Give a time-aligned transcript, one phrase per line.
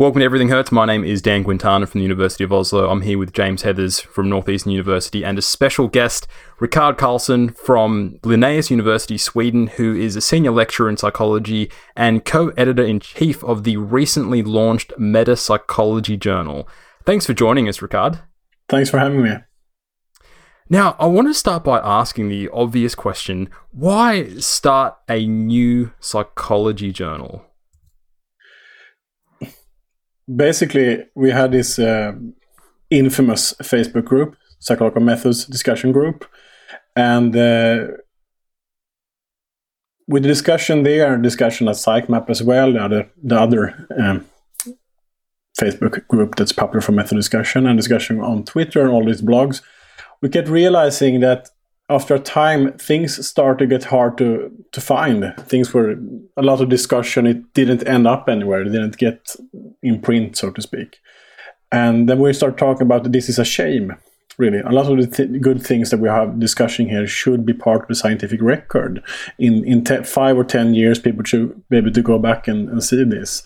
[0.00, 0.72] Welcome to Everything Hurts.
[0.72, 2.88] My name is Dan Quintana from the University of Oslo.
[2.88, 6.26] I'm here with James Heathers from Northeastern University and a special guest,
[6.58, 12.48] Rickard Carlsson from Linnaeus University, Sweden, who is a senior lecturer in psychology and co
[12.56, 16.66] editor in chief of the recently launched Meta Psychology Journal.
[17.04, 18.20] Thanks for joining us, Rickard.
[18.70, 19.34] Thanks for having me.
[20.70, 26.90] Now, I want to start by asking the obvious question why start a new psychology
[26.90, 27.44] journal?
[30.36, 32.12] Basically we had this uh,
[32.90, 36.26] infamous Facebook group, Psychological Methods discussion group,
[36.96, 37.86] and uh,
[40.06, 44.26] with the discussion there, discussion at PsychMap as well, the other, the other um,
[45.60, 49.62] Facebook group that's popular for method discussion, and discussion on Twitter and all these blogs,
[50.20, 51.48] we kept realizing that
[51.90, 55.34] after a time, things start to get hard to to find.
[55.40, 55.96] Things were
[56.36, 57.26] a lot of discussion.
[57.26, 58.62] It didn't end up anywhere.
[58.62, 59.36] It didn't get
[59.82, 60.98] in print, so to speak.
[61.72, 63.96] And then we start talking about this is a shame.
[64.38, 67.52] Really, a lot of the th- good things that we have discussing here should be
[67.52, 69.02] part of the scientific record.
[69.38, 72.68] In in te- five or ten years, people should be able to go back and,
[72.70, 73.42] and see this.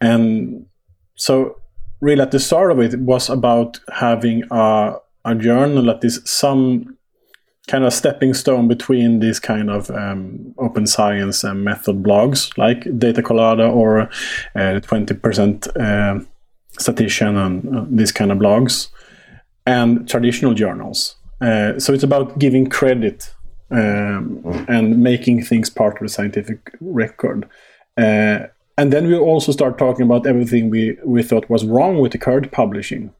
[0.00, 0.66] And
[1.16, 1.60] so,
[2.00, 6.22] really, at the start of it, it was about having a a journal that is
[6.24, 6.97] some
[7.68, 12.86] kind of stepping stone between these kind of um, open science and method blogs like
[12.98, 14.00] Data Colada or
[14.56, 16.24] uh, 20% uh,
[16.78, 18.88] statistician and uh, these kind of blogs
[19.66, 21.16] and traditional journals.
[21.40, 23.32] Uh, so it's about giving credit
[23.70, 27.48] um, and making things part of the scientific record.
[27.98, 28.46] Uh,
[28.78, 32.18] and then we also start talking about everything we, we thought was wrong with the
[32.18, 33.12] current publishing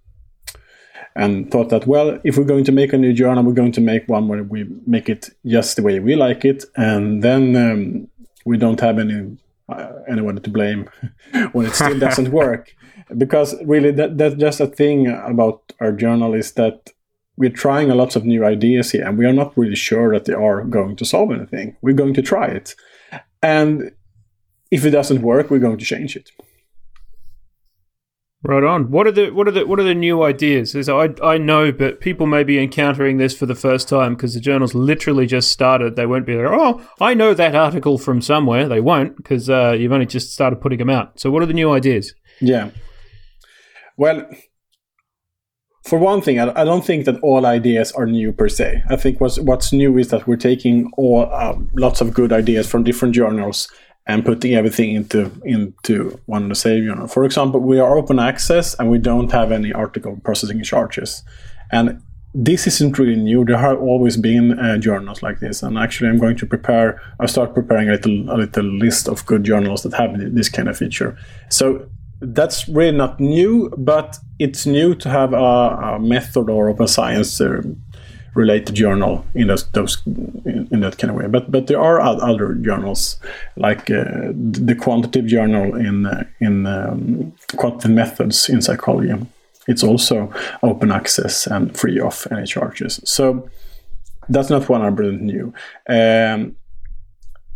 [1.19, 3.81] and thought that well if we're going to make a new journal we're going to
[3.81, 6.65] make one where we make it just the way we like it.
[6.77, 8.09] And then um,
[8.47, 9.37] we don't have any
[9.69, 10.89] uh, anyone to blame
[11.53, 12.75] when it still doesn't work.
[13.17, 16.91] Because really that, that's just a thing about our journal is that
[17.37, 20.25] we're trying a lot of new ideas here and we are not really sure that
[20.25, 21.77] they are going to solve anything.
[21.83, 22.75] We're going to try it.
[23.43, 23.93] And
[24.71, 26.31] if it doesn't work we're going to change it
[28.45, 28.93] Right on.
[28.93, 30.77] What are the what are the what are the new ideas?
[30.77, 34.35] As I I know, but people may be encountering this for the first time because
[34.35, 35.97] the journal's literally just started.
[35.97, 36.55] They won't be there.
[36.55, 38.69] Oh, I know that article from somewhere.
[38.69, 41.19] They won't because uh, you've only just started putting them out.
[41.19, 42.15] So, what are the new ideas?
[42.41, 42.71] Yeah.
[43.97, 44.25] Well,
[45.83, 48.85] for one thing, I, I don't think that all ideas are new per se.
[48.89, 52.71] I think what's what's new is that we're taking all uh, lots of good ideas
[52.71, 53.69] from different journals
[54.09, 57.07] and putting everything into into one of the same journal.
[57.07, 61.23] For example, we are open access and we don't have any article processing charges.
[61.71, 62.03] And
[62.35, 63.45] this isn't really new.
[63.45, 67.01] There have always been uh, journals like this, and actually, I'm going to prepare.
[67.21, 70.69] I start preparing a little a little list of good journals that have this kind
[70.69, 71.17] of feature.
[71.49, 71.89] So
[72.21, 77.41] that's really not new, but it's new to have a, a method or open science
[77.41, 77.63] uh,
[78.39, 81.29] related journal in those, those in, that kind of way.
[81.29, 83.21] But but there are other journals
[83.57, 84.33] like uh,
[84.69, 89.15] the quantitative journal in uh, in um, quantitative methods in psychology.
[89.67, 90.33] It's also
[90.63, 93.01] open access and free of any charges.
[93.05, 93.49] So
[94.33, 95.53] that's not one hundred new.
[95.89, 96.57] Um,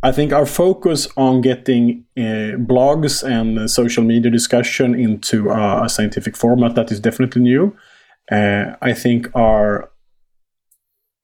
[0.05, 6.37] I think our focus on getting uh, blogs and social media discussion into a scientific
[6.37, 7.77] format that is definitely new.
[8.31, 9.92] Uh, I think our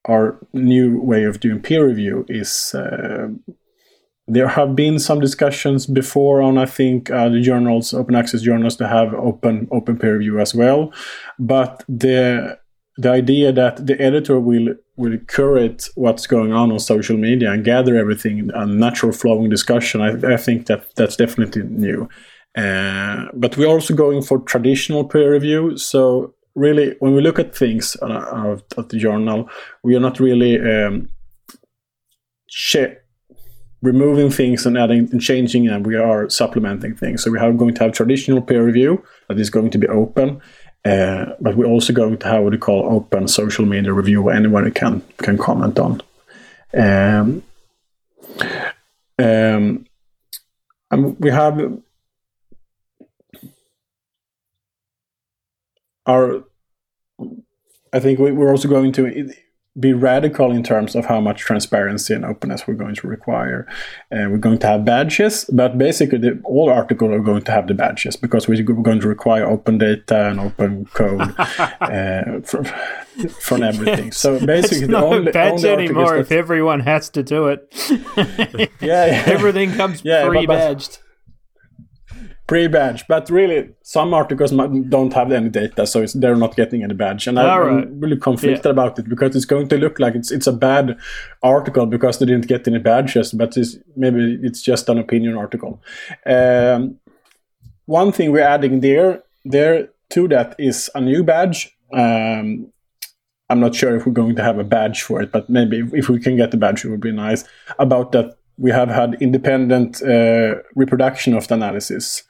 [0.09, 3.27] our new way of doing peer review is uh,
[4.27, 8.75] there have been some discussions before on I think uh, the journals, open access journals,
[8.77, 10.93] to have open open peer review as well,
[11.37, 12.57] but the
[12.97, 17.63] the idea that the editor will will curate what's going on on social media and
[17.63, 22.09] gather everything a natural flowing discussion, I, I think that that's definitely new.
[22.57, 27.55] Uh, but we're also going for traditional peer review, so really, when we look at
[27.55, 29.49] things uh, at the journal,
[29.83, 31.09] we are not really um,
[33.81, 37.23] removing things and adding and changing and we are supplementing things.
[37.23, 40.41] So we are going to have traditional peer review that is going to be open,
[40.85, 44.35] uh, but we're also going to have what we call open social media review where
[44.35, 46.01] anyone can can comment on.
[46.73, 47.43] Um,
[49.17, 49.85] um,
[50.91, 51.81] and we have
[56.09, 56.43] our
[57.93, 59.31] I think we're also going to
[59.79, 63.67] be radical in terms of how much transparency and openness we're going to require.
[64.11, 67.67] Uh, we're going to have badges, but basically the, all articles are going to have
[67.67, 72.65] the badges because we're going to require open data and open code uh, from,
[73.39, 74.11] from everything.
[74.11, 77.67] So basically, it's not only, a badge anymore if everyone has to do it.
[78.81, 80.99] yeah, yeah, everything comes yeah, pre-badged.
[80.99, 81.08] But,
[82.49, 84.51] pre-badge, but really some articles
[84.89, 87.27] don't have any data, so they're not getting any badge.
[87.27, 87.87] And All I'm right.
[88.03, 88.71] really conflicted Yeah.
[88.71, 90.97] about it because it's going to look like it's it's a bad
[91.43, 95.79] article because they didn't get any badges, but it's, maybe it's just an opinion article.
[96.25, 96.97] Um,
[97.85, 101.77] one thing we're adding there there to that is a new badge.
[101.93, 102.71] Um,
[103.51, 105.93] I'm not sure if we're going to have a badge for it, but maybe if,
[105.93, 107.43] if we can get the badge, it would be nice.
[107.77, 112.23] About that, we have had independent uh, reproduction of the analysis.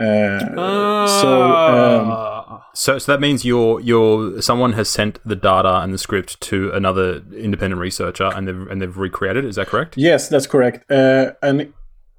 [0.00, 2.66] Uh, so um, Ah.
[2.72, 6.70] So, so that means you're you're someone has sent the data and the script to
[6.72, 9.44] another independent researcher and they've and they've recreated.
[9.44, 9.48] it.
[9.48, 9.96] Is that correct?
[9.96, 10.90] Yes, that's correct.
[10.90, 11.72] Uh, and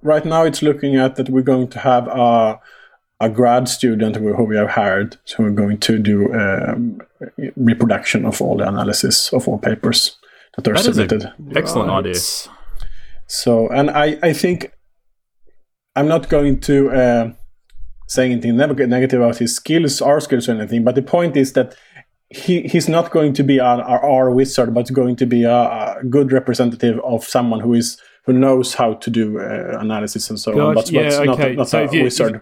[0.04, 2.60] right now it's looking at that we're going to have a,
[3.19, 5.18] a grad student who who we have hired.
[5.25, 7.01] So we're going to do um,
[7.56, 10.18] reproduction of all the analysis of all papers
[10.57, 11.24] that are That is submitted.
[11.24, 12.00] an excellent Right.
[12.06, 12.22] idea.
[13.28, 14.74] So, and I, I think
[15.95, 17.31] I'm not going to uh,
[18.15, 20.83] say anything neg- negative about his skills, our skills, or anything.
[20.83, 21.75] But the point is that
[22.29, 25.59] he, he's not going to be our, our, our wizard, but going to be a,
[25.99, 30.39] a good representative of someone who is who knows how to do uh, analysis and
[30.39, 30.75] so on.
[30.75, 30.75] Gotcha.
[30.75, 31.55] But, but Yeah, not, okay.
[31.55, 32.41] not So a if you- wizard.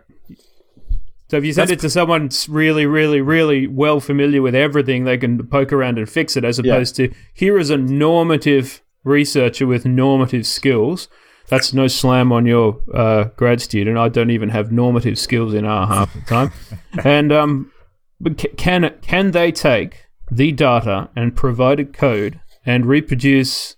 [1.29, 5.03] So if you send it to someone that's really, really, really well familiar with everything,
[5.05, 6.73] they can poke around and fix it, as Yeah.
[6.73, 11.07] opposed to here is a normative researcher with normative skills.
[11.49, 13.97] That's no slam on your uh, grad student.
[13.97, 16.51] I don't even have normative skills in R half the time.
[17.03, 17.71] and um,
[18.19, 23.75] but can can they take the data and provide a code and reproduce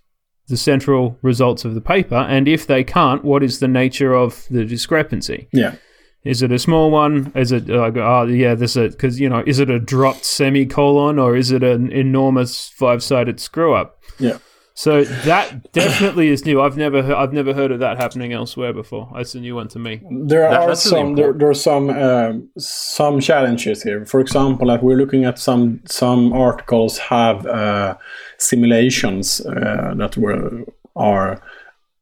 [0.48, 2.16] the central results of the paper?
[2.16, 5.48] And if they can't, what is the nature of the discrepancy?
[5.52, 5.76] yeah.
[6.24, 7.32] Is it a small one?
[7.34, 11.18] Is it like oh yeah, this is because you know is it a dropped semicolon
[11.18, 14.00] or is it an enormous five sided screw up?
[14.20, 14.38] Yeah.
[14.74, 16.60] So that definitely is new.
[16.62, 19.08] I've never he- I've never heard of that happening elsewhere before.
[19.14, 20.00] That's a new one to me.
[20.10, 24.04] There That- are some there, there are some um, some challenges here.
[24.06, 27.96] For example, like we're looking at some some articles have uh,
[28.38, 30.64] simulations uh, that were
[30.96, 31.40] are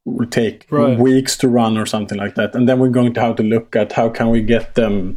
[0.05, 0.99] will take Right.
[0.99, 3.76] weeks to run or something like that, and then we're going to have to look
[3.76, 5.16] at how can we get them.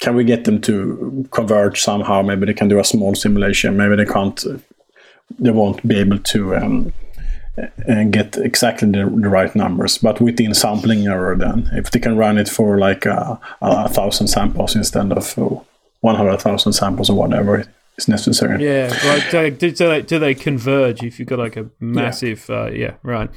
[0.00, 2.22] Can we get them to converge somehow?
[2.22, 3.76] Maybe they can do a small simulation.
[3.76, 4.42] Maybe they can't.
[5.30, 6.92] Uh, They won't be able to um,
[7.86, 11.36] and get exactly the, the right numbers, but within sampling error.
[11.36, 15.60] Then, if they can run it for like a, a thousand samples instead of uh,
[16.00, 17.64] one hundred thousand samples or whatever
[17.96, 18.64] is necessary.
[18.64, 22.46] Yeah, like do, do, do they do they converge if you've got like a massive
[22.48, 23.30] yeah, uh, yeah right.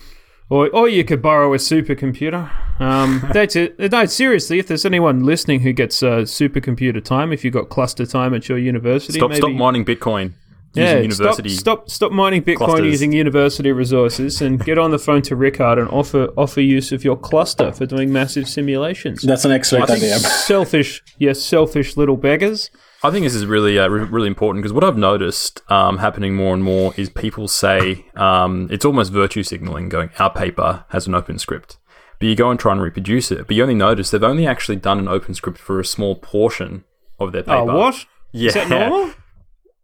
[0.49, 2.49] Or, or you could borrow a supercomputer.
[2.79, 3.77] Um, that's it.
[3.91, 8.05] No, seriously, if there's anyone listening who gets uh, supercomputer time, if you've got cluster
[8.05, 10.35] time at your university, Stop maybe, stop mining Bitcoin
[10.73, 11.49] yeah, using university.
[11.49, 12.85] Stop, stop, stop mining Bitcoin clusters.
[12.85, 17.03] using university resources and get on the phone to Rickard and offer offer use of
[17.03, 19.21] your cluster for doing massive simulations.
[19.23, 20.19] That's an excellent I think idea.
[20.19, 22.69] selfish, yes, selfish little beggars.
[23.03, 26.35] I think this is really, uh, re- really important because what I've noticed um, happening
[26.35, 31.05] more and more is people say um, it's almost virtue signaling, going, "Our paper has
[31.05, 31.77] an open script,"
[32.19, 34.77] but you go and try and reproduce it, but you only notice they've only actually
[34.77, 36.85] done an open script for a small portion
[37.19, 37.57] of their paper.
[37.57, 38.05] Oh, what?
[38.31, 38.47] Yeah.
[38.47, 39.13] Is that normal?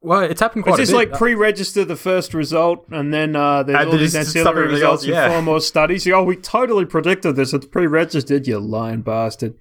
[0.04, 1.12] Well, it's happened quite Is this a bit.
[1.12, 4.74] like pre-register the first result, and then uh, there's And all these stuff ancillary everything
[4.74, 5.24] results else, yeah.
[5.26, 6.06] and four more studies?
[6.06, 7.54] You go, oh, we totally predicted this.
[7.54, 8.46] It's pre-registered.
[8.46, 9.56] You lying bastard.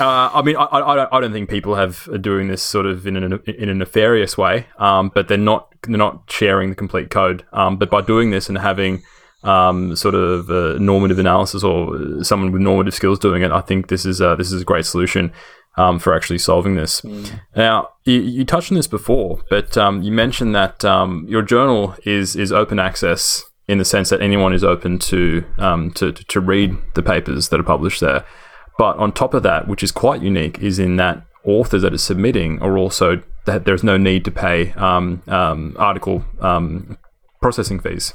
[0.00, 3.06] Uh, I mean, I, I, I don't- think people have are doing this sort of
[3.06, 7.10] in a in a nefarious way, um, but they're not they're not sharing the complete
[7.10, 7.44] code.
[7.52, 9.04] Um, but by doing this and having
[9.44, 13.86] um, sort of uh, normative analysis or someone with normative skills doing it, I think
[13.86, 15.32] this is uh, this is a great solution
[15.76, 17.02] um, for actually solving this.
[17.56, 21.96] Now, you, you touched on this before, but um, you mentioned that um, your journal
[22.04, 26.24] is is open access in the sense that anyone is open to um, to, to
[26.24, 28.24] to read the papers that are published there.
[28.78, 31.98] But on top of that, which is quite unique, is in that authors that are
[31.98, 36.98] submitting are also that there's no need to pay um, um, article um,
[37.40, 38.14] processing fees.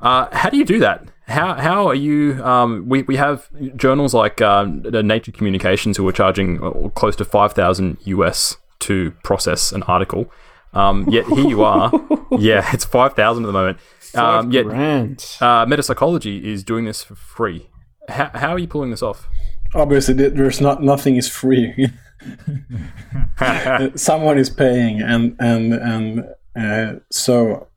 [0.00, 1.06] Uh, how do you do that?
[1.26, 2.42] How, how are you?
[2.44, 7.24] Um, we, we have journals like um, Nature Communications who are charging uh, close to
[7.24, 10.30] five thousand US to process an article.
[10.74, 11.90] Um, yet here you are.
[12.38, 13.78] yeah, it's five thousand at the moment.
[14.14, 17.70] Um, yet uh, Metapsychology is doing this for free.
[18.08, 19.26] How, how are you pulling this off?
[19.74, 21.88] Obviously, there's not nothing is free.
[23.94, 26.24] Someone is paying, and and and
[26.56, 27.68] uh, so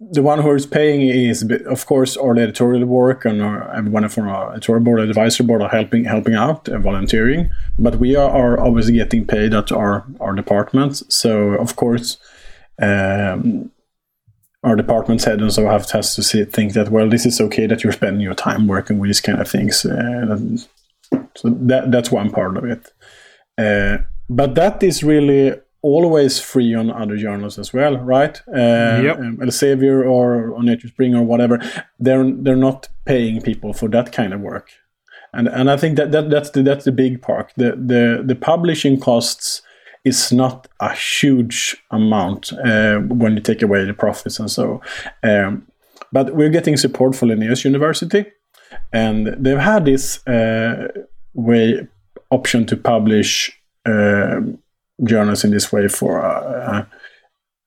[0.00, 4.52] the one who is paying is, of course, our editorial work and everyone from our
[4.52, 7.50] editorial board, advisory board, are helping helping out, and volunteering.
[7.78, 11.04] But we are, are obviously getting paid at our our departments.
[11.08, 12.18] So of course,
[12.82, 13.70] um,
[14.64, 17.66] our department's head and so have has to see, think that well, this is okay
[17.66, 19.84] that you're spending your time working with these kind of things.
[19.84, 20.38] Uh,
[21.36, 22.92] so that that's one part of it.
[23.56, 23.98] Uh,
[24.28, 28.40] but that is really always free on other journals as well, right?
[28.48, 29.18] Uh, Yep.
[29.18, 31.58] um, Elsevier or on Nature Spring or whatever,
[32.04, 34.68] they're they're not paying people for that kind of work,
[35.32, 37.52] and and I think that, that that's the that's the big part.
[37.56, 39.62] The the the publishing costs
[40.04, 44.80] is not a huge amount uh, when you take away the profits and so.
[45.22, 45.66] Um,
[46.12, 48.24] but we're getting support from Linnaeus University,
[48.92, 50.88] and they've had this uh,
[51.34, 51.86] way
[52.30, 53.52] option to publish
[53.86, 54.58] um
[55.02, 56.84] journals in this way for uh,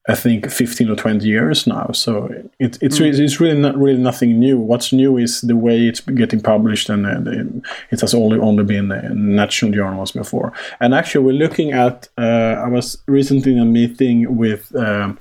[0.10, 1.90] I think 15 or 20 years now.
[1.92, 2.28] So
[2.60, 4.58] it, it's really, it's really not really nothing new.
[4.58, 8.64] What's new is the way it's getting published, and uh, the- it has only only
[8.64, 10.54] been in national journals before.
[10.80, 12.08] And actually, we're looking at.
[12.18, 15.20] Uh, I was recently in a meeting with um,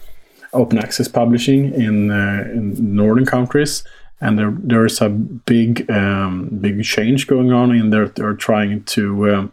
[0.53, 3.83] open access publishing in uh, in northern countries.
[4.21, 8.09] And there, there is a big, um, big change going on in there.
[8.09, 9.53] They're trying to um,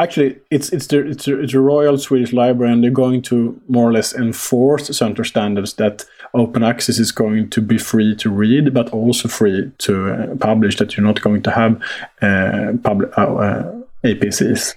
[0.00, 3.60] Actually, it's it's the it's the, it's the Royal Swedish Library, and they're going to
[3.68, 8.30] more or less enforce center standards that open access is going to be free to
[8.30, 10.76] read, but also free to uh, publish.
[10.76, 11.82] That you're not going to have
[12.22, 14.74] uh, public uh, uh, APCs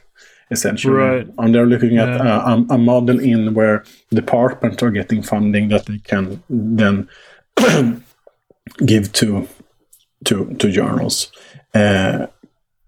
[0.49, 0.93] essentially.
[0.95, 1.27] Right.
[1.37, 2.37] And they're looking at Yeah.
[2.37, 7.07] uh, a, a model in where departments are getting funding that they can then
[8.85, 9.47] give to
[10.25, 11.31] to to journals.
[11.73, 12.27] Uh,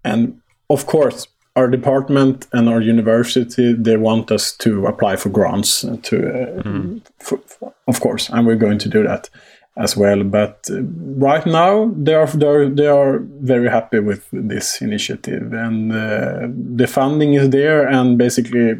[0.04, 1.26] and of course,
[1.56, 6.62] our department and our university they want us to apply for grants to, uh,
[7.20, 9.30] for, for- of course, and we're going to do that
[9.76, 10.24] as well.
[10.24, 15.52] But uh, right now, they are they are, they are very happy with this initiative,
[15.52, 17.86] and uh, the funding is there.
[17.86, 18.74] And basically,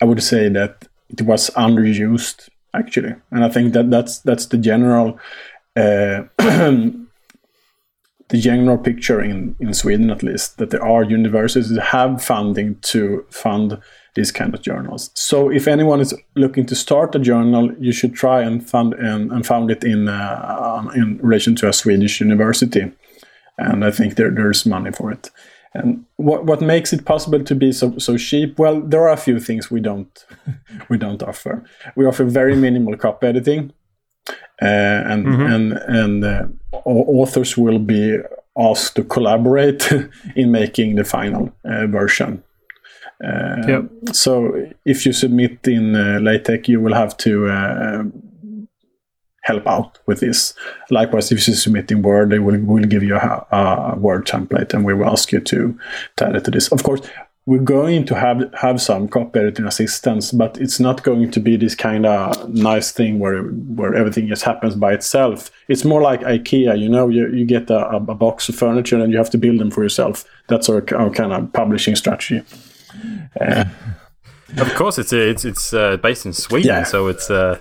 [0.00, 4.58] I would say that it was underused actually, and I think that that's that's the
[4.58, 5.18] general.
[5.76, 6.24] Uh,
[8.28, 12.76] the general picture in, in Sweden, at least, that there are universities that have funding
[12.80, 13.80] to fund
[14.14, 15.10] these kind of journals.
[15.14, 19.32] So, if anyone is looking to start a journal, you should try and fund and,
[19.32, 22.90] and found it in uh, in relation to a Swedish university,
[23.56, 25.30] and I think there there's money for it.
[25.74, 28.58] And what what makes it possible to be so so cheap?
[28.58, 30.26] Well, there are a few things we don't
[30.90, 31.64] we don't offer.
[31.96, 33.72] We offer very minimal copy editing
[34.60, 34.64] uh,
[35.12, 36.46] and and and uh,
[36.84, 38.18] authors will be
[38.58, 39.90] asked to collaborate
[40.36, 42.42] in making the final uh, version.
[43.24, 43.84] Uh, Yep.
[44.12, 44.54] So
[44.84, 48.04] if you submit in uh, LaTeX, you will have to uh,
[49.42, 50.54] help out with this.
[50.90, 54.74] Likewise, if you submit in Word, they will will give you a, a Word template,
[54.74, 55.78] and we will ask you to,
[56.16, 56.68] to add it to this.
[56.68, 57.00] Of course,
[57.48, 61.56] we're going to have have some copy editing assistance, but it's not going to be
[61.56, 63.42] this kind of nice thing where
[63.78, 65.50] where everything just happens by itself.
[65.68, 69.10] It's more like IKEA, you know, you, you get a, a box of furniture and
[69.12, 70.24] you have to build them for yourself.
[70.48, 72.42] That's our, our kind of publishing strategy.
[74.56, 76.84] Of course, it's it's it's uh, based in Sweden, Yeah.
[76.84, 77.58] so it's uh,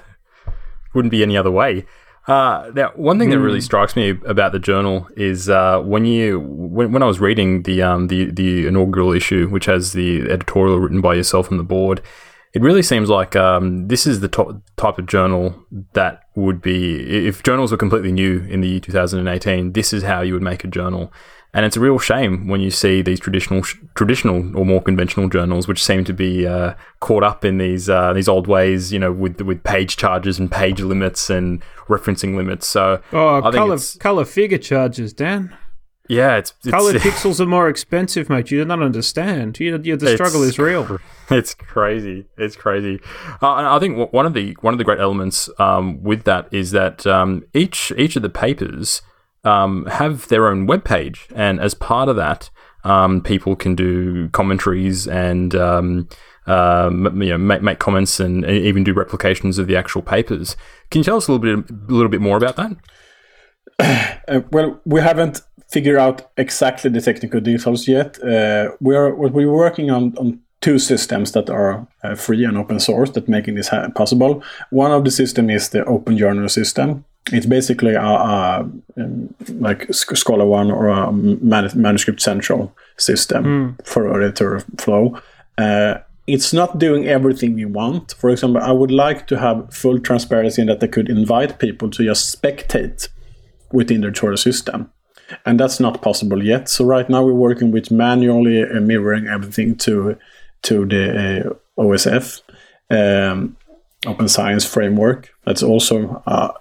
[0.94, 1.86] wouldn't be any other way.
[2.27, 6.41] Uh, now, one thing that really strikes me about the journal is uh, when you
[6.41, 10.77] when, when I was reading the um the the inaugural issue, which has the editorial
[10.77, 12.01] written by yourself and the board,
[12.53, 15.55] it really seems like um, this is the to- type of journal
[15.93, 19.72] that would be if journals were completely new in the year 2018.
[19.72, 21.13] This is how you would make a journal.
[21.58, 23.64] And it's a real shame when you see these traditional,
[23.96, 28.14] traditional or more conventional journals, which seem to be uh, caught up in these uh,
[28.14, 32.68] these old ways, you know, with with page charges and page limits and referencing limits.
[32.68, 35.58] So Oh, I color color figure charges, Dan.
[36.08, 38.52] yeah, it's, it's Colored pixels are more expensive, mate.
[38.52, 39.60] You don't understand.
[39.60, 41.00] You, you, the struggle is real.
[41.32, 42.26] It's crazy.
[42.38, 43.02] It's crazy.
[43.42, 46.48] Uh, and I think one of the one of the great elements um, with that
[46.52, 49.02] is that um, each each of the papers
[49.48, 52.50] um, have their own web page, and as part of that,
[52.84, 56.08] um, people can do commentaries and um,
[56.48, 60.56] um, you know make, make comments and even do replications of the actual papers.
[60.89, 62.72] Can you tell us a little bit a little bit more about that?
[64.30, 65.39] Uh, well, we haven't
[65.70, 68.22] figured out exactly the technical details yet.
[68.22, 72.80] Uh, we are we're working on on two systems that are uh, free and open
[72.80, 74.44] source that making this ha- possible.
[74.70, 77.06] One of the system is the Open Journal system.
[77.31, 84.22] It's basically a, a um, like Sc- Scholar One or a Manuscript Central system for
[84.22, 85.19] editor flow.
[85.57, 88.13] Uh, it's not doing everything we want.
[88.13, 91.89] For example, I would like to have full transparency in that I could invite people
[91.91, 93.07] to just spectate
[93.72, 94.91] within their tutorial system.
[95.46, 96.69] And that's not possible yet.
[96.69, 100.17] So right now we're working with manually uh, mirroring everything to
[100.63, 102.41] to the uh, OSF.
[102.89, 103.57] Um,
[104.05, 105.34] Open Science Framework.
[105.46, 106.53] That's also a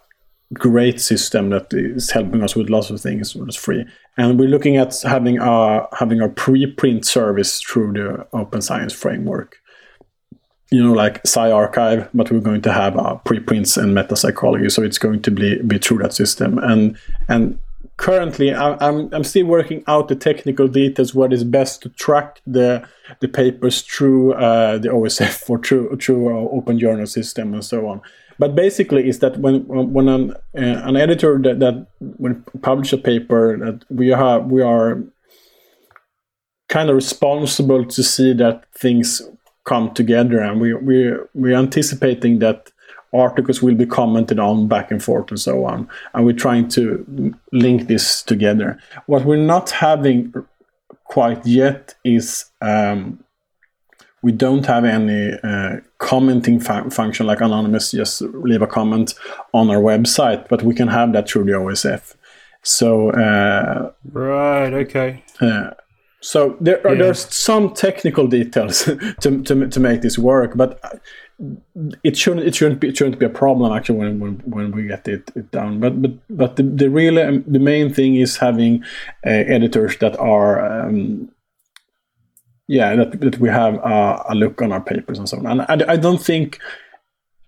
[0.54, 3.84] great system that is helping us with lots of things that's free.
[4.16, 9.56] And we're looking at having a having a preprint service through the Open Science Framework.
[10.70, 14.82] You know, like PsyArXiv, but we're going to have a preprints and meta psychology, so
[14.82, 16.58] it's going to be be through that system.
[16.58, 16.98] And
[17.28, 17.58] and
[17.96, 22.86] currently I'm, I'm still working out the technical details what is best to track the
[23.20, 27.86] the papers through uh, the OSF or through through our open journal system and so
[27.88, 28.02] on.
[28.38, 32.98] But basically, is that when when an uh, an editor that, that when publish a
[32.98, 35.02] paper that we have we are
[36.68, 39.22] kind of responsible to see that things
[39.64, 42.70] come together and we we we're anticipating that
[43.12, 45.88] articles will be commented on back and forth and so on.
[46.14, 48.78] And we're trying to link this together.
[49.06, 50.34] What we're not having
[51.04, 53.24] quite yet is um,
[54.26, 59.14] we don't have any uh, commenting fu- function like anonymous just leave a comment
[59.54, 62.16] on our website, but we can have that through the OSF.
[62.62, 65.22] So uh, right, okay.
[65.40, 65.70] Uh,
[66.20, 67.02] so there are, yeah.
[67.02, 68.84] there's some technical details
[69.20, 70.70] to, to to make this work, but
[72.02, 74.88] it shouldn't it shouldn't be it shouldn't be a problem actually when when, when we
[74.88, 78.38] get it, it down but but but the, the really um, the main thing is
[78.38, 78.82] having
[79.24, 81.30] uh, editors that are um,
[82.68, 85.46] yeah that, that we have uh, a look on our papers and so on.
[85.46, 86.58] And I, I don't think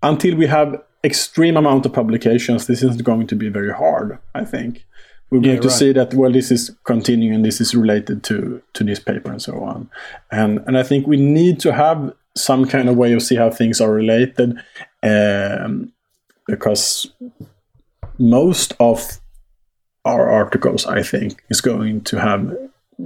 [0.02, 4.44] until we have extreme amount of publications this is going to be very hard i
[4.44, 4.84] think.
[5.30, 5.76] We're going yeah, to right.
[5.76, 9.60] see that well this is continuing this is related to to this paper and so
[9.60, 9.90] on.
[10.30, 13.50] And and i think we need to have some kind of way of see how
[13.50, 14.56] things are related
[15.02, 15.92] um,
[16.46, 17.12] because
[18.18, 19.18] most of
[20.04, 22.56] our articles i think is going to have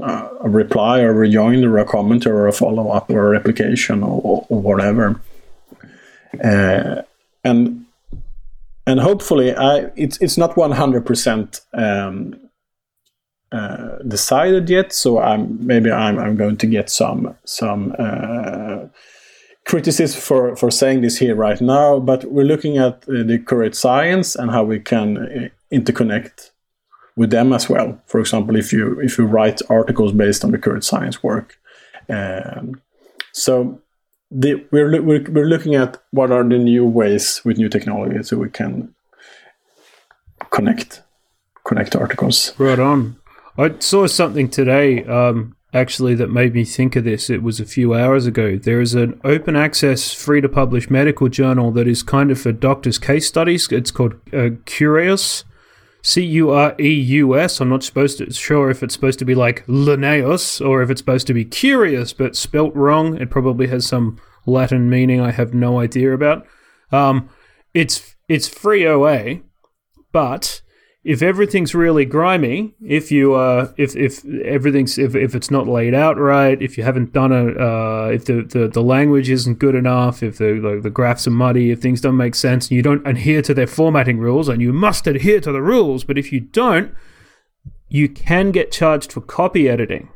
[0.01, 4.03] uh, a reply or a rejoin or a comment or a follow-up or a replication
[4.03, 5.21] or, or whatever.
[6.43, 7.03] Uh,
[7.45, 7.85] and
[8.87, 12.41] and hopefully I, it's it's not 100% um,
[13.53, 14.93] uh, decided yet.
[14.93, 18.87] So I'm maybe I'm, I'm going to get some some uh,
[19.67, 23.77] criticism for, for saying this here right now, but we're looking at uh, the Curate
[23.77, 26.52] Science and how we can uh, interconnect
[27.17, 28.01] with them as well.
[28.07, 31.59] For example, if you if you write articles based on the Curate Science work,
[32.09, 32.81] um,
[33.33, 33.81] so
[34.31, 38.39] the, we're, we're we're looking at what are the new ways with new technology so
[38.39, 38.95] we can
[40.51, 41.03] connect
[41.65, 42.53] connect articles.
[42.59, 43.17] Right on.
[43.59, 45.05] I saw something today.
[45.05, 47.31] Um, actually that made me think of this.
[47.31, 48.57] It was a few hours ago.
[48.57, 52.53] There is an open access, free to publish medical journal that is kind of for
[52.53, 53.69] doctors' case studies.
[53.71, 55.45] It's called uh, Cureus.
[56.03, 57.61] C U R E U S.
[57.61, 61.01] I'm not supposed to sure if it's supposed to be like Linnaeus or if it's
[61.01, 63.17] supposed to be curious, but spelt wrong.
[63.21, 66.47] It probably has some Latin meaning I have no idea about.
[66.91, 67.29] Um,
[67.73, 69.41] it's it's free OA,
[70.11, 70.61] but
[71.05, 75.95] if everything's really grimy, if you uh, if if everything's if, if it's not laid
[75.95, 79.75] out right, if you haven't done a uh, if the, the, the language isn't good
[79.75, 82.83] enough, if the, the the graphs are muddy, if things don't make sense, and you
[82.83, 86.33] don't adhere to their formatting rules, and you must adhere to the rules, but if
[86.33, 86.95] you don't,
[87.89, 90.09] you can get charged for copy editing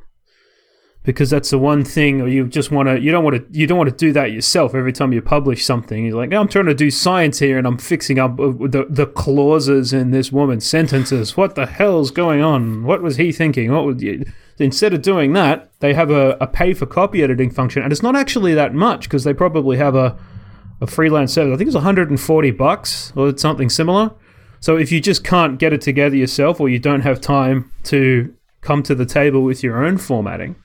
[1.06, 3.66] because that's the one thing or you just want to you don't want to you
[3.66, 4.74] don't want to do that yourself.
[4.74, 7.78] Every time you publish something you're like i'm trying to do science here and i'm
[7.78, 11.36] fixing up uh, the, the clauses in this woman's sentences.
[11.36, 12.82] What the hell's going on?
[12.82, 13.72] What was he thinking?
[13.72, 14.26] What was you?
[14.58, 18.02] instead of doing that they have a, a pay for copy editing function and it's
[18.02, 20.18] not actually that much because they probably have a,
[20.80, 21.54] a freelance service.
[21.54, 24.10] I think it's 140 bucks or something similar.
[24.58, 28.34] So if you just can't get it together yourself or you don't have time to
[28.62, 30.56] come to the table with your own formatting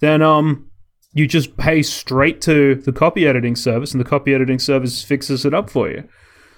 [0.00, 0.70] then um,
[1.12, 5.44] you just pay straight to the copy editing service, and the copy editing service fixes
[5.44, 6.08] it up for you.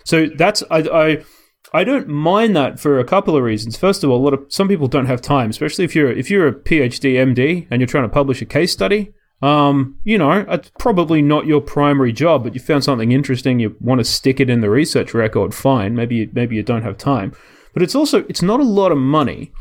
[0.04, 1.24] So that's I, I
[1.72, 3.76] I don't mind that for a couple of reasons.
[3.76, 6.30] First of all, a lot of some people don't have time, especially if you're if
[6.30, 9.12] you're a PhD MD and you're trying to publish a case study.
[9.40, 13.76] Um, you know, it's probably not your primary job, but you found something interesting, you
[13.80, 15.54] want to stick it in the research record.
[15.54, 17.32] Fine, maybe maybe you don't have time,
[17.72, 19.52] but it's also it's not a lot of money,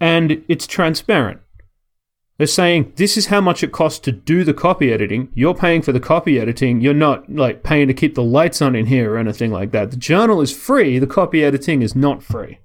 [0.00, 1.40] and it's transparent.
[2.38, 5.28] They're saying this is how much it costs to do the copy editing.
[5.34, 6.80] You're paying for the copy editing.
[6.80, 9.90] You're not like paying to keep the lights on in here or anything like that.
[9.90, 11.00] The journal is free.
[11.00, 12.60] The copy editing is not free.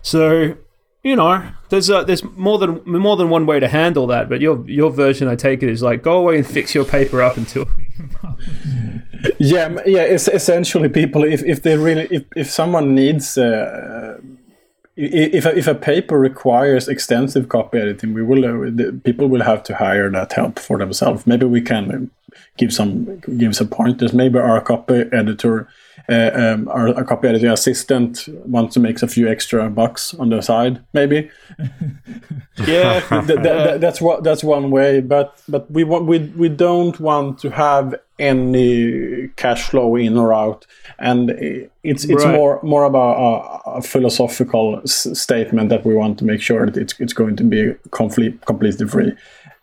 [0.00, 0.56] So,
[1.02, 4.30] you know, there's uh, there's more than more than one way to handle that.
[4.30, 7.20] But your your version, I take it, is like go away and fix your paper
[7.20, 7.66] up until.
[9.38, 10.02] yeah, yeah.
[10.02, 13.36] It's essentially people if, if they really if if someone needs.
[13.36, 13.93] Uh,
[14.96, 19.62] if a, if a paper requires extensive copy editing, we will uh, people will have
[19.64, 21.26] to hire that help for themselves.
[21.26, 22.10] Maybe we can
[22.56, 24.12] give some give some pointers.
[24.12, 25.68] Maybe our copy editor,
[26.08, 30.42] um, our, our, copy editing assistant wants to make a few extra bucks on the
[30.42, 30.82] side.
[30.92, 31.30] Maybe.
[32.66, 35.00] yeah, that, that, that's what that's one way.
[35.00, 40.32] But but we want we we don't want to have any cash flow in or
[40.32, 40.66] out
[40.98, 41.30] and
[41.82, 42.34] it's it's right.
[42.34, 43.16] more more about
[43.66, 47.36] a, a philosophical s- statement that we want to make sure that it's it's going
[47.36, 49.12] to be complete completely free.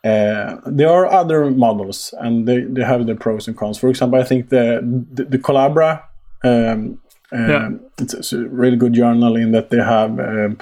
[0.04, 3.78] Uh, there are other models, and they, they have their pros and cons.
[3.78, 4.82] For example, I think the
[5.14, 6.04] the, the Collabra,
[6.44, 7.00] um,
[7.32, 7.70] um, yeah.
[7.98, 10.20] it's, it's, a really good journal in that they have.
[10.20, 10.58] Um,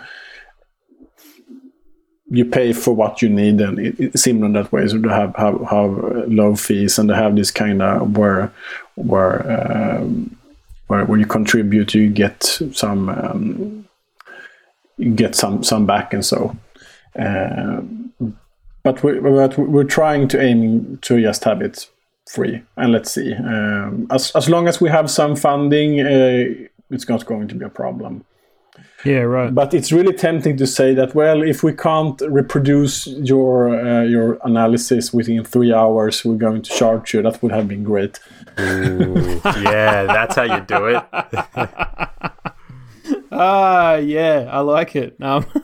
[2.31, 4.87] you pay for what you need, and it, it's similar that way.
[4.87, 8.53] So they have have, have low fees, and they have this kind of where
[8.95, 10.37] where um,
[10.87, 13.87] where when you contribute, you get some um,
[14.97, 16.55] you get some some back and so.
[17.17, 17.81] Uh,
[18.83, 21.89] but we but we're trying to aim to just have it
[22.29, 23.33] free, and let's see.
[23.33, 27.65] Um, as as long as we have some funding, uh, it's not going to be
[27.65, 28.23] a problem.
[29.05, 29.53] Yeah, right.
[29.53, 34.37] But it's really tempting to say that well, if we can't reproduce your uh, your
[34.43, 37.21] analysis within three hours, we're going to charge you.
[37.21, 38.19] That would have been great.
[38.59, 41.03] Ooh, yeah, that's how you do it.
[43.31, 45.15] ah, yeah, I like it.
[45.21, 45.45] Um,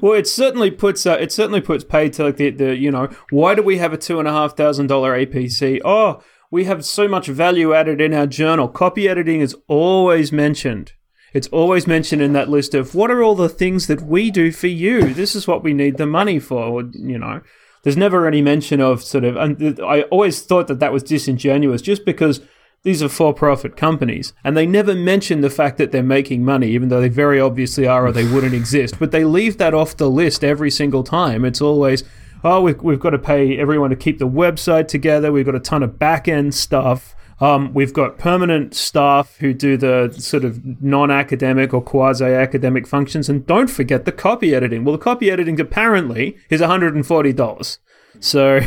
[0.00, 3.08] well, it certainly puts uh, it certainly puts paid to like the, the you know
[3.30, 5.80] why do we have a two and a half thousand dollar APC?
[5.84, 8.68] Oh, we have so much value added in our journal.
[8.68, 10.92] Copy editing is always mentioned
[11.34, 14.52] it's always mentioned in that list of what are all the things that we do
[14.52, 15.12] for you?
[15.12, 17.42] This is what we need the money for, you know.
[17.82, 21.82] There's never any mention of sort of, and I always thought that that was disingenuous
[21.82, 22.40] just because
[22.84, 26.68] these are for profit companies and they never mention the fact that they're making money,
[26.68, 28.98] even though they very obviously are or they wouldn't exist.
[28.98, 31.46] But they leave that off the list every single time.
[31.46, 32.04] It's always,
[32.44, 35.60] oh, we've, we've got to pay everyone to keep the website together, we've got a
[35.60, 37.16] ton of back end stuff.
[37.40, 42.86] Um, we've got permanent staff who do the sort of non academic or quasi academic
[42.86, 43.28] functions.
[43.28, 44.84] And don't forget the copy editing.
[44.84, 47.78] Well, the copy editing apparently is $140.
[48.20, 48.60] So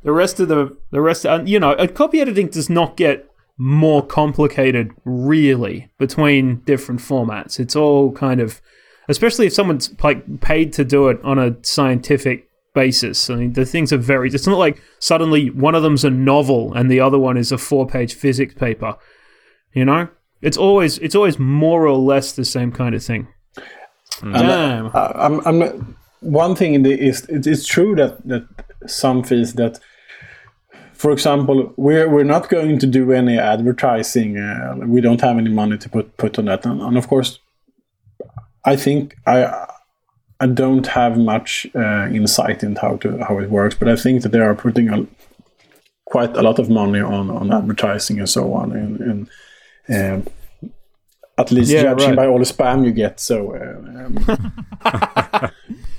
[0.04, 4.04] the rest of the, the rest, uh, you know, copy editing does not get more
[4.04, 7.58] complicated really between different formats.
[7.58, 8.60] It's all kind of,
[9.08, 13.30] especially if someone's like paid to do it on a scientific basis.
[13.30, 14.28] I mean, the things are very.
[14.28, 17.58] It's not like suddenly one of them's a novel and the other one is a
[17.58, 18.96] four-page physics paper.
[19.72, 20.08] You know,
[20.42, 23.28] it's always it's always more or less the same kind of thing.
[24.20, 24.90] Damn.
[24.92, 28.46] Uh, I'm, I'm, one thing the, is it's true that that
[28.86, 29.80] some fees that.
[30.94, 34.38] For example, we're we're not going to do any advertising.
[34.38, 37.38] Uh, we don't have any money to put put on that, and, and of course,
[38.64, 39.66] I think I
[40.40, 44.22] I don't have much uh, insight into how to how it works, but I think
[44.22, 45.06] that they are putting a,
[46.04, 49.28] quite a lot of money on, on advertising and so on, and,
[49.88, 50.32] and um,
[51.38, 52.16] at least yeah, judging right.
[52.16, 53.20] by all the spam you get.
[53.20, 55.50] So, uh, um,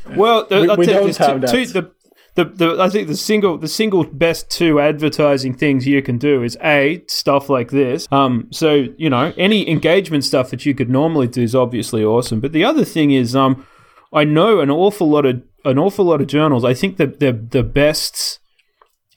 [0.18, 1.52] well, we, we don't have that.
[1.52, 1.92] Two, the,
[2.36, 6.44] the, the, I think the single the single best two advertising things you can do
[6.44, 8.08] is a stuff like this.
[8.12, 12.42] Um, so you know any engagement stuff that you could normally do is obviously awesome,
[12.42, 13.66] but the other thing is um
[14.14, 16.66] I know an awful lot of an awful lot of journals.
[16.66, 18.40] I think that the the best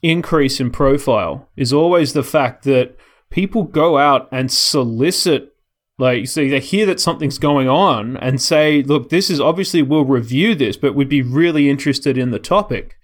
[0.01, 2.95] increase in profile is always the fact that
[3.29, 5.53] people go out and solicit
[5.97, 10.05] like so they hear that something's going on and say look this is obviously we'll
[10.05, 12.97] review this but we'd be really interested in the topic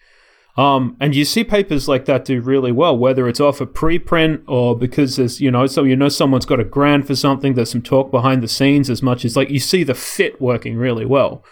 [0.57, 4.43] um, and you see papers like that do really well whether it's off a preprint
[4.47, 7.71] or because there's you know so you know someone's got a grant for something there's
[7.71, 11.05] some talk behind the scenes as much as like you see the fit working really
[11.05, 11.43] well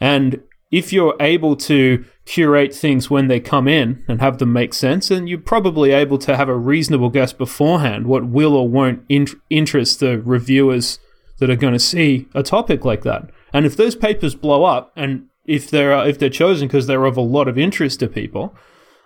[0.00, 4.74] and if you're able to curate things when they come in and have them make
[4.74, 9.04] sense, then you're probably able to have a reasonable guess beforehand what will or won't
[9.08, 10.98] in- interest the reviewers
[11.38, 13.30] that are going to see a topic like that.
[13.52, 17.04] And if those papers blow up, and if they're uh, if they're chosen because they're
[17.04, 18.54] of a lot of interest to people,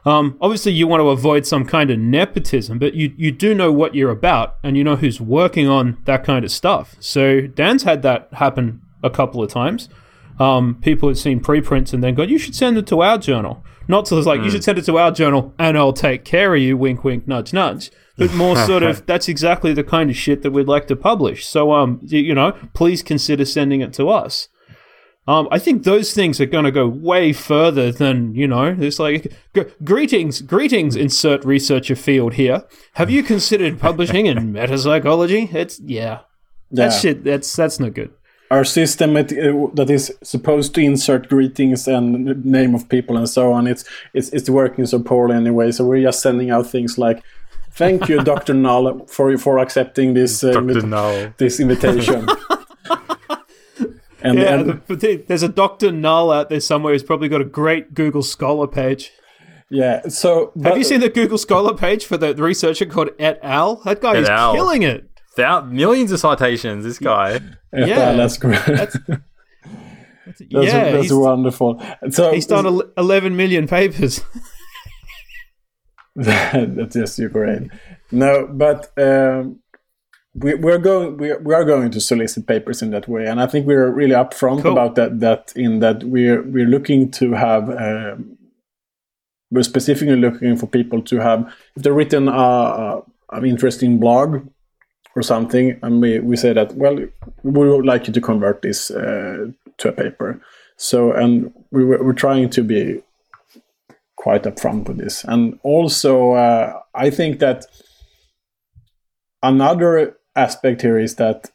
[0.04, 3.72] um, obviously you want to avoid some kind of nepotism, but you you do know
[3.72, 6.96] what you're about, and you know who's working on that kind of stuff.
[7.00, 9.88] So Dan's had that happen a couple of times
[10.40, 13.62] um, people had seen preprints and then gone, you should send it to our journal.
[13.86, 14.44] Not to it's like, mm.
[14.44, 14.54] you hmm.
[14.54, 17.52] should send it to our journal and I'll take care of you, wink, wink, nudge,
[17.52, 17.90] nudge.
[18.16, 21.46] But more sort of, that's exactly the kind of shit that we'd like to publish.
[21.46, 24.48] So, um, you know, please consider sending it to us.
[25.28, 28.74] Um, I think those things are going to go way further than you know.
[28.78, 30.96] It's like g- greetings, greetings.
[30.96, 32.64] Insert researcher field here.
[32.94, 35.54] Have you considered publishing in metapsychology?
[35.54, 36.20] It's yeah,
[36.70, 36.88] yeah.
[36.88, 37.22] that shit.
[37.24, 38.10] That's that's no good.
[38.50, 43.28] our system it, uh, that is supposed to insert greetings and name of people and
[43.28, 46.98] so on it's it's it's working so poorly anyway so we're just sending out things
[46.98, 47.22] like
[47.70, 51.32] thank you dr null for for accepting this uh, Null.
[51.38, 52.26] this invitation
[54.22, 55.90] and, Yeah, and the- there's a Dr.
[55.92, 59.10] Null out there somewhere who's probably got a great Google Scholar page.
[59.70, 63.76] yeah so Have you seen the Google Scholar page for the researcher called Et al?
[63.84, 64.54] That guy Et is al.
[64.54, 65.08] killing it.
[65.36, 66.84] Thou- millions of citations.
[66.84, 67.40] This guy.
[67.72, 68.12] yeah, yeah.
[68.20, 71.80] that's great That's, that's, yeah, that's he's, wonderful
[72.10, 74.20] so he's done 11 million papers.
[76.16, 77.70] that's just super great.
[78.10, 79.60] No, but um,
[80.34, 83.46] we, we're going we, we are going to solicit papers in that way, and I
[83.46, 84.72] think we're really upfront Cool.
[84.72, 85.20] about that.
[85.20, 87.68] That in that we're we're looking to have.
[87.70, 88.36] Um,
[89.52, 94.46] we're specifically looking for people to have if they're written an interesting blog
[95.16, 96.94] or something, and we, we say that well
[97.42, 99.46] we would like you to convert this uh,
[99.78, 100.40] to a paper.
[100.76, 103.02] So and we were, we're trying to be
[104.16, 105.24] quite upfront with this.
[105.24, 107.66] And also, uh, I think that
[109.42, 111.50] another aspect here is that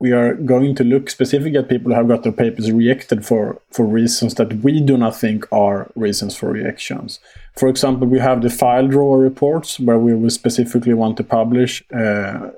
[0.00, 3.60] we are going to look specifically at people who have got their papers rejected for,
[3.70, 7.20] for reasons that we do not think are reasons for rejections.
[7.56, 11.82] For example, we have the file drawer reports where we will specifically want to publish
[11.94, 12.50] uh,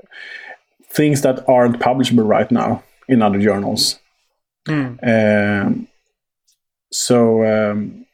[0.91, 4.01] things that aren't publishable right now in other journals.
[5.03, 5.89] Um,
[6.91, 8.07] so, um,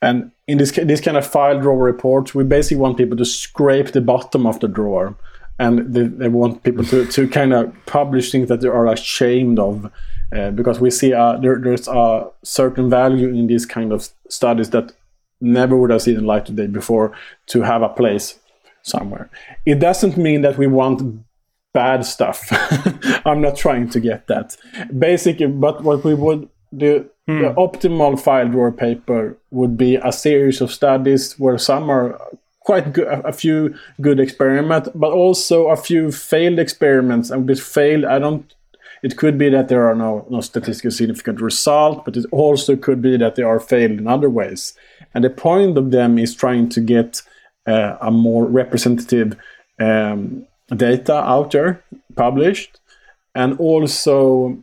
[0.00, 3.92] and in this this kind of file drawer reports, we basically want people to scrape
[3.92, 5.16] the bottom of the drawer,
[5.58, 9.58] and they, they want people to, to kind of publish things that they are ashamed
[9.58, 9.90] of,
[10.34, 14.70] uh, because we see uh, there, there's a certain value in these kind of studies
[14.70, 14.92] that
[15.40, 17.12] never would have seen the light of day before
[17.46, 18.38] to have a place
[18.82, 19.28] somewhere.
[19.66, 21.24] It doesn't mean that we want
[21.72, 22.48] bad stuff.
[23.26, 24.56] I'm not trying to get that.
[24.96, 30.60] Basically, but what we would do, the optimal file drawer paper would be a series
[30.60, 32.18] of studies where some are
[32.64, 37.30] quite good, a few good experiments, but also a few failed experiments.
[37.30, 38.54] And with failed, I don't.
[39.02, 43.02] It could be that there are no, no statistically significant result, but it also could
[43.02, 44.74] be that they are failed in other ways.
[45.12, 47.20] And the point of them is trying to get
[47.66, 49.36] uh, a more representative
[49.80, 50.46] um,
[50.76, 51.82] data out there
[52.14, 52.78] published,
[53.34, 54.62] and also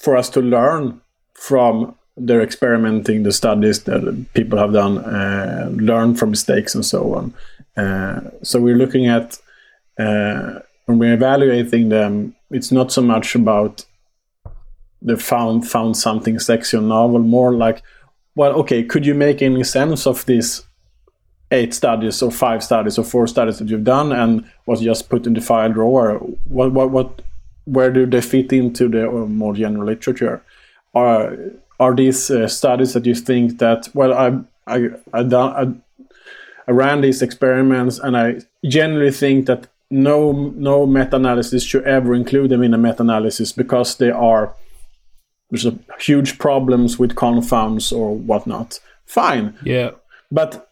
[0.00, 1.00] for us to learn
[1.34, 7.14] from their experimenting, the studies that people have done, uh, learn from mistakes and so
[7.14, 7.34] on.
[7.76, 9.38] Uh, so we're looking at
[9.98, 13.84] uh, when we're evaluating them, it's not so much about
[15.02, 17.82] the found found something sexy or novel, more like,
[18.34, 20.62] well, okay, could you make any sense of these
[21.50, 25.26] eight studies or five studies or four studies that you've done and was just put
[25.26, 26.18] in the file drawer?
[26.44, 27.22] What what what
[27.64, 30.42] where do they fit into the uh, more general literature?
[30.94, 31.36] Are
[31.78, 35.64] are these uh, studies that you think that well I I I, done, I
[36.68, 42.48] I ran these experiments and I generally think that no no meta-analysis should ever include
[42.50, 44.52] them in a meta-analysis because they are
[45.50, 48.80] there's a huge problems with confounds or whatnot.
[49.06, 49.90] Fine, Yeah.
[50.32, 50.68] but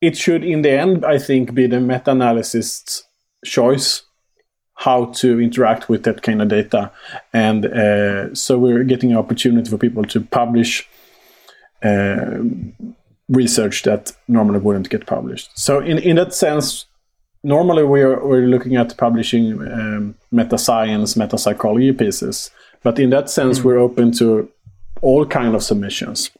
[0.00, 3.04] it should in the end i think be the meta-analyst's
[3.44, 4.02] choice
[4.78, 6.90] how to interact with that kind of data.
[7.32, 10.88] And uh, so we're getting an opportunity for people to publish
[11.82, 12.38] uh,
[13.28, 15.50] research that normally wouldn't get published.
[15.58, 16.86] So in, in that sense
[17.42, 22.52] normally we're, we're looking at publishing um, meta science meta psychology pieces.
[22.84, 24.48] But in that sense we're open to
[25.02, 26.30] all kind of submissions.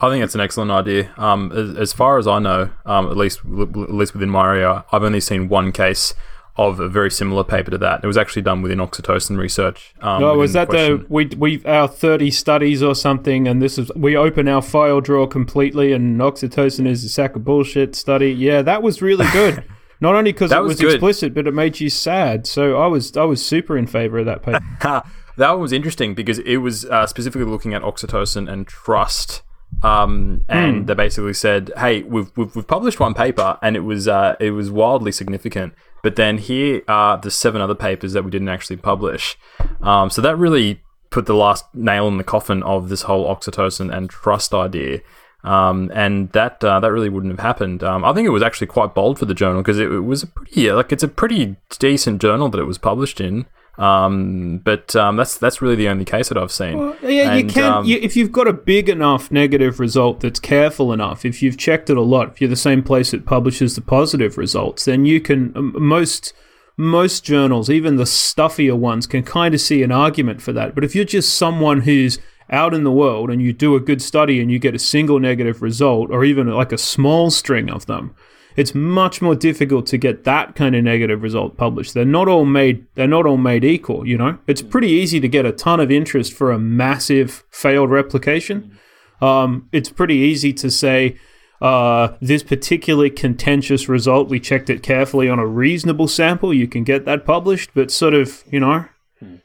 [0.00, 1.12] I think it's an excellent idea.
[1.18, 4.86] Um, as, as far as I know, um, at least at least within my area,
[4.90, 6.14] I've only seen one case
[6.58, 8.02] of a very similar paper to that.
[8.02, 9.94] It was actually done within oxytocin research.
[10.00, 11.06] Um, No, was that the question.
[11.08, 15.28] we we our thirty studies or something, and this is we open our file drawer
[15.28, 18.32] completely, and oxytocin is a sack of bullshit study.
[18.32, 19.64] Yeah, that was really good.
[20.00, 22.46] Not only because it was explicit, but it made you sad.
[22.46, 24.60] So I was I was super in favor of that paper.
[25.36, 29.42] that one was interesting because it was uh, specifically looking at oxytocin and trust.
[29.82, 34.08] Um, and they basically said, "Hey, we've, we've we've published one paper, and it was
[34.08, 35.74] uh, it was wildly significant.
[36.02, 39.36] But then here are the seven other papers that we didn't actually publish.
[39.80, 40.80] Um, so that really
[41.10, 45.00] put the last nail in the coffin of this whole oxytocin and trust idea.
[45.44, 47.82] Um, and that uh, that really wouldn't have happened.
[47.82, 50.24] Um, I think it was actually quite bold for the journal because it, it was
[50.24, 53.46] a pretty like it's a pretty decent journal that it was published in.
[53.78, 56.78] Um, but um, that's that's really the only case that I've seen.
[56.78, 60.40] Well, yeah, you can um, you, if you've got a big enough negative result that's
[60.40, 61.24] careful enough.
[61.24, 64.36] If you've checked it a lot, if you're the same place that publishes the positive
[64.36, 66.32] results, then you can most
[66.76, 70.74] most journals, even the stuffier ones, can kind of see an argument for that.
[70.74, 72.18] But if you're just someone who's
[72.50, 75.20] out in the world and you do a good study and you get a single
[75.20, 78.14] negative result or even like a small string of them,
[78.58, 81.94] it's much more difficult to get that kind of negative result published.
[81.94, 84.38] They're not all made they're not all made equal, you know?
[84.48, 88.76] It's pretty easy to get a ton of interest for a massive failed replication.
[89.20, 91.16] Um, it's pretty easy to say
[91.60, 96.52] uh, this particularly contentious result, we checked it carefully on a reasonable sample.
[96.52, 98.86] You can get that published, but sort of, you know,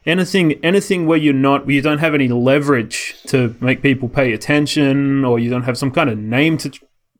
[0.05, 4.33] anything anything where you're not where you don't have any leverage to make people pay
[4.33, 6.71] attention or you don't have some kind of name to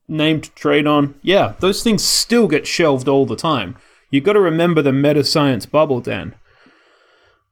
[0.07, 1.15] name to trade on.
[1.21, 3.77] Yeah those things still get shelved all the time.
[4.09, 6.35] You've got to remember the meta science bubble dan.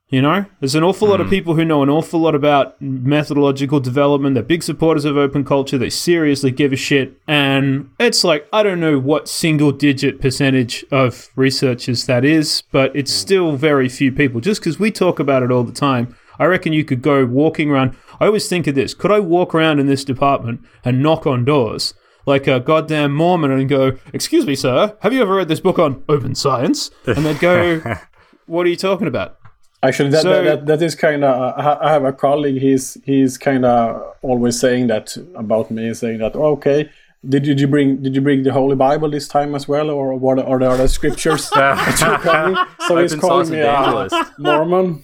[0.09, 0.45] You know?
[0.59, 1.31] There's an awful lot of hmm.
[1.31, 4.35] people who know an awful lot about methodological development.
[4.35, 5.77] They're big supporters of open culture.
[5.77, 7.17] They seriously give a shit.
[7.27, 12.93] And it's like i don't know what single digit percentage of researchers that is but
[12.95, 13.21] it's hmm.
[13.21, 14.41] still very few people.
[14.41, 17.71] Just because we talk about it all the time i reckon you could go walking
[17.71, 17.95] around.
[18.19, 18.93] I always think of this.
[18.93, 21.93] Could i walk around in this department and knock on doors
[22.25, 25.79] like a goddamn mormon and go excuse me sir have you ever read this book
[25.79, 27.79] on open science and they'd go
[28.45, 29.37] what are you talking about
[29.83, 31.57] Actually, that, So- that, that, that is kind of.
[31.57, 32.61] I have a colleague.
[32.61, 36.87] He's he's kind of always saying that about me, saying that "Oh, okay.
[37.27, 39.89] Did you, did you bring did you bring the Holy Bible this time as well,
[39.89, 42.63] or what are the other scriptures that you're coming?
[42.87, 44.07] So he's calling me a.
[44.37, 45.03] Mormon,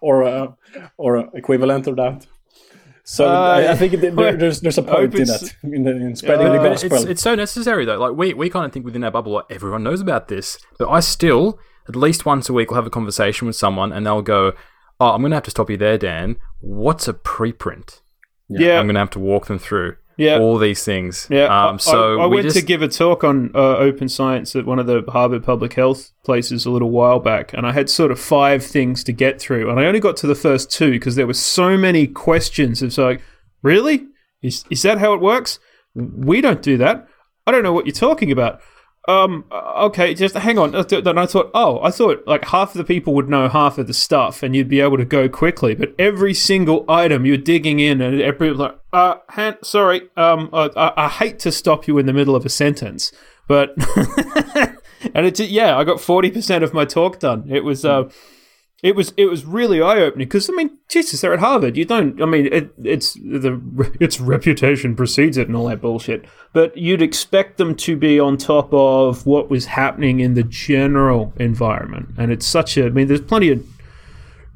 [0.00, 0.56] or a,
[0.96, 2.26] or a equivalent of that.
[3.06, 6.16] So I, I think it, there, there's there's a point in that in, the, in
[6.16, 6.96] spreading Uh, the But gospel.
[6.96, 7.98] it's, it's so necessary though.
[7.98, 10.88] Like we, we kind of think within our bubble, like everyone knows about this, but
[10.88, 14.22] I still at least once a week will have a conversation with someone, and they'll
[14.22, 14.52] go,
[14.98, 16.36] "Oh, I'm going to have to stop you there, Dan.
[16.60, 18.00] What's a preprint?"
[18.48, 20.38] yeah I'm going to have to walk them through Yeah.
[20.38, 21.26] all these things.
[21.30, 23.76] Yeah, Um, I- so I, I we went just, to give a talk on uh,
[23.78, 27.66] open science at one of the Harvard Public Health places a little while back, and
[27.66, 30.34] I had sort of five things to get through, and I only got to the
[30.34, 32.82] first two because there were so many questions.
[32.82, 33.22] It's like,
[33.62, 34.06] really,
[34.42, 35.58] is is that how it works?
[35.94, 37.06] We don't do that.
[37.46, 38.60] I don't know what you're talking about.
[39.06, 40.70] Um, okay, just hang on.
[40.88, 43.86] Then I thought, oh, I thought like half of the people would know half of
[43.86, 45.74] the stuff, and you'd be able to go quickly.
[45.74, 50.68] But every single item you're digging in, and everyone's like, uh, Han, sorry, um, uh,
[50.76, 53.10] I, I hate to stop you in the middle of a sentence,
[53.48, 53.74] but
[55.14, 57.44] and it's yeah, I got forty percent of my talk done.
[57.50, 58.08] It was uh,
[58.84, 61.76] it was it was really eye opening because I mean, Jesus, they're at Harvard.
[61.76, 62.22] You don't.
[62.22, 63.60] I mean, it, it's the
[63.98, 66.26] its reputation precedes it and all that bullshit.
[66.52, 71.32] But you'd expect them to be on top of what was happening in the general
[71.40, 72.86] environment, and it's such a.
[72.86, 73.66] I mean, there's plenty of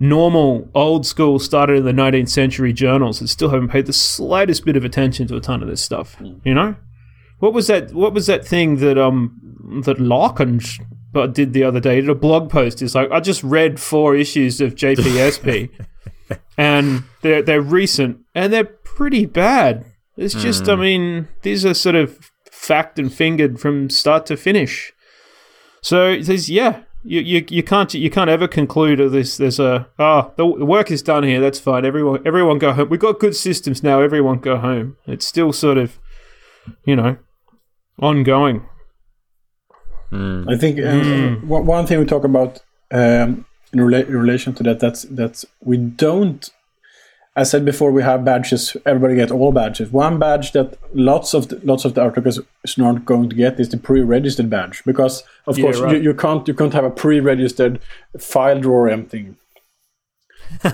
[0.00, 4.64] normal old school started in the 19th century journals that still haven't paid the slightest
[4.64, 6.14] bit of attention to a ton of this stuff.
[6.14, 6.38] Hmm.
[6.44, 6.76] You know,
[7.38, 7.92] what was that?
[7.92, 11.96] What was that thing that um that Larkin sh- uh, but did the other day?
[11.96, 12.82] He did a blog post.
[12.82, 15.70] It's like I just read four issues of JPSP,
[16.58, 19.84] and they're they're recent and they're pretty bad.
[20.16, 20.80] It's just, I hmm.
[20.80, 24.92] mean, these are sort of fact and fingered from start to finish.
[25.80, 29.36] So there's yeah, you, you you can't you can't ever conclude of this.
[29.36, 31.40] There's a ah the the work is done here.
[31.40, 31.84] That's fine.
[31.84, 32.88] Everyone everyone go home.
[32.90, 34.00] We've got good systems now.
[34.00, 34.96] Everyone go home.
[35.06, 35.98] It's still sort of,
[36.84, 37.16] you know,
[37.98, 38.66] ongoing.
[40.10, 41.44] I think uh, Mm.
[41.46, 45.44] one one thing we talk about um, in, rela- in relation to that that's that's
[45.60, 46.48] we don't.
[47.40, 48.76] I said before we have badges.
[48.84, 49.90] Everybody gets all badges.
[49.92, 53.60] One badge that lots of the, lots of the articles is not going to get
[53.60, 55.96] is the pre-registered badge because of Yeah, course right.
[55.96, 57.80] you, you can't you can't have a pre-registered
[58.18, 59.36] file drawer emptying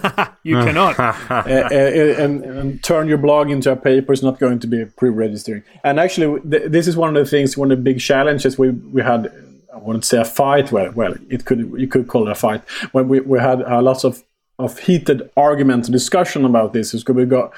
[0.42, 0.98] You cannot.
[0.98, 1.14] uh,
[1.46, 5.62] and, and turn your blog into a paper is not going to be pre-registering.
[5.83, 8.70] And actually, th- this is one of the things, one of the big challenges we
[8.70, 9.33] we had.
[9.74, 10.70] I wouldn't say a fight.
[10.70, 13.83] Well, well, it could you could call it a fight when we we had uh,
[13.83, 14.22] lots of
[14.58, 16.94] of heated argument discussion about this.
[16.94, 17.52] Is we got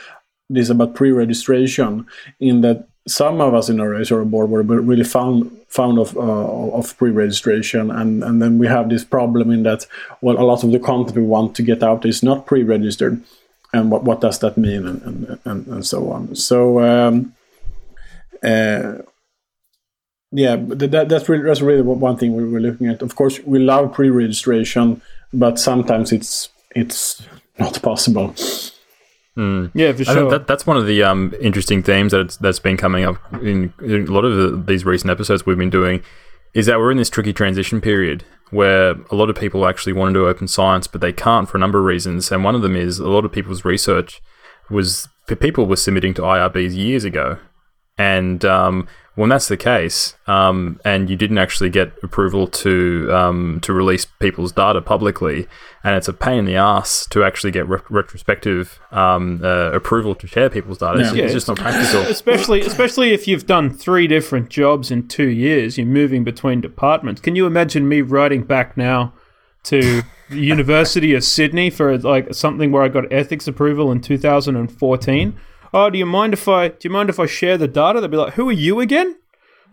[0.48, 2.06] this about pre-registration
[2.40, 6.20] in that some of us in our editorial board were really found found of uh,
[6.20, 9.86] of pre-registration, and and then we have this problem in that
[10.20, 13.22] well, a lot of the content we want to get out is not pre-registered,
[13.72, 16.34] and what what does that mean, and and and, and so on.
[16.34, 16.80] So.
[16.80, 17.34] Um,
[18.42, 18.98] uh,
[20.32, 23.00] yeah, that, that's really that's really one thing we we're looking at.
[23.00, 25.00] Of course, we love pre-registration,
[25.32, 27.26] but sometimes it's it's
[27.58, 28.34] not possible.
[29.74, 30.14] yeah, for sure.
[30.14, 33.72] think that, that's one of the um, interesting themes that that's been coming up in,
[33.82, 36.02] in a lot of the, these recent episodes we've been doing
[36.54, 40.14] is that we're in this tricky transition period where a lot of people actually want
[40.14, 42.30] to do open science, but they can't for a number of reasons.
[42.30, 44.22] And one of them is a lot of people's research
[44.70, 45.08] was
[45.40, 47.38] people were submitting to IRBs years ago,
[47.98, 53.60] and um, When that's the case, um, and you didn't actually get approval to um,
[53.62, 55.48] to release people's data publicly,
[55.82, 60.14] and it's a pain in the ass to actually get re- retrospective um, uh, approval
[60.16, 61.00] to share people's data.
[61.00, 61.24] It's, Yeah.
[61.24, 62.02] it's just not practical.
[62.10, 67.22] especially especially if you've done three different jobs in two years, you're moving between departments.
[67.22, 69.14] Can you imagine me writing back now
[69.62, 75.34] to the University of Sydney for like something where I got ethics approval in 2014?
[75.78, 78.00] Oh, do you mind if I do you mind if I share the data?
[78.00, 79.18] They'd be like, "Who are you again?"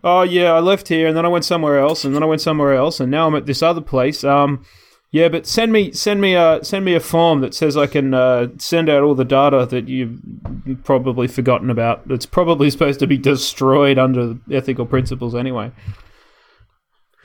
[0.04, 2.42] Oh yeah, I left here and then I went somewhere else and then I went
[2.42, 4.22] somewhere else and now I'm at this other place.
[4.22, 4.66] Um,
[5.12, 8.12] yeah, but send me send me a send me a form that says I can
[8.12, 10.20] uh, send out all the data that you've
[10.84, 12.06] probably forgotten about.
[12.06, 15.72] That's probably supposed to be destroyed under ethical principles anyway.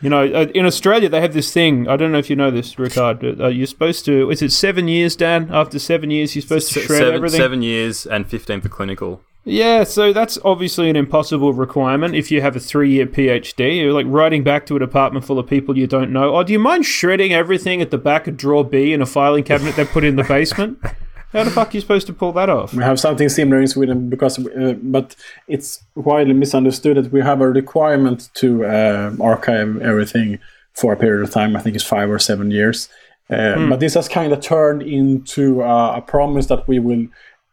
[0.02, 1.88] You know, uh, in Australia they have this thing.
[1.88, 3.20] I don't know if you know this, Rickard.
[3.20, 4.30] But, uh, you're supposed to.
[4.32, 5.50] Is it seven years, Dan?
[5.52, 7.40] After seven years, you're supposed to shred seven, everything.
[7.40, 9.22] seven years and fifteen for clinical.
[9.46, 13.78] Yeah, so that's obviously an impossible requirement if you have a three year PhD.
[13.78, 16.36] You're like writing back to a department full of people you don't know.
[16.36, 19.44] Oh, do you mind shredding everything at the back of drawer B in a filing
[19.44, 20.80] cabinet they put in the basement?
[21.32, 22.74] How the fuck are you supposed to pull that off?
[22.74, 25.16] We have something similar in Sweden because, uh, but
[25.48, 30.40] it's widely misunderstood that we have a requirement to uh, archive everything
[30.74, 31.56] for a period of time.
[31.56, 32.90] I think it's five or seven years.
[33.30, 37.06] Uh, But this has kind of turned into uh, a promise that we will,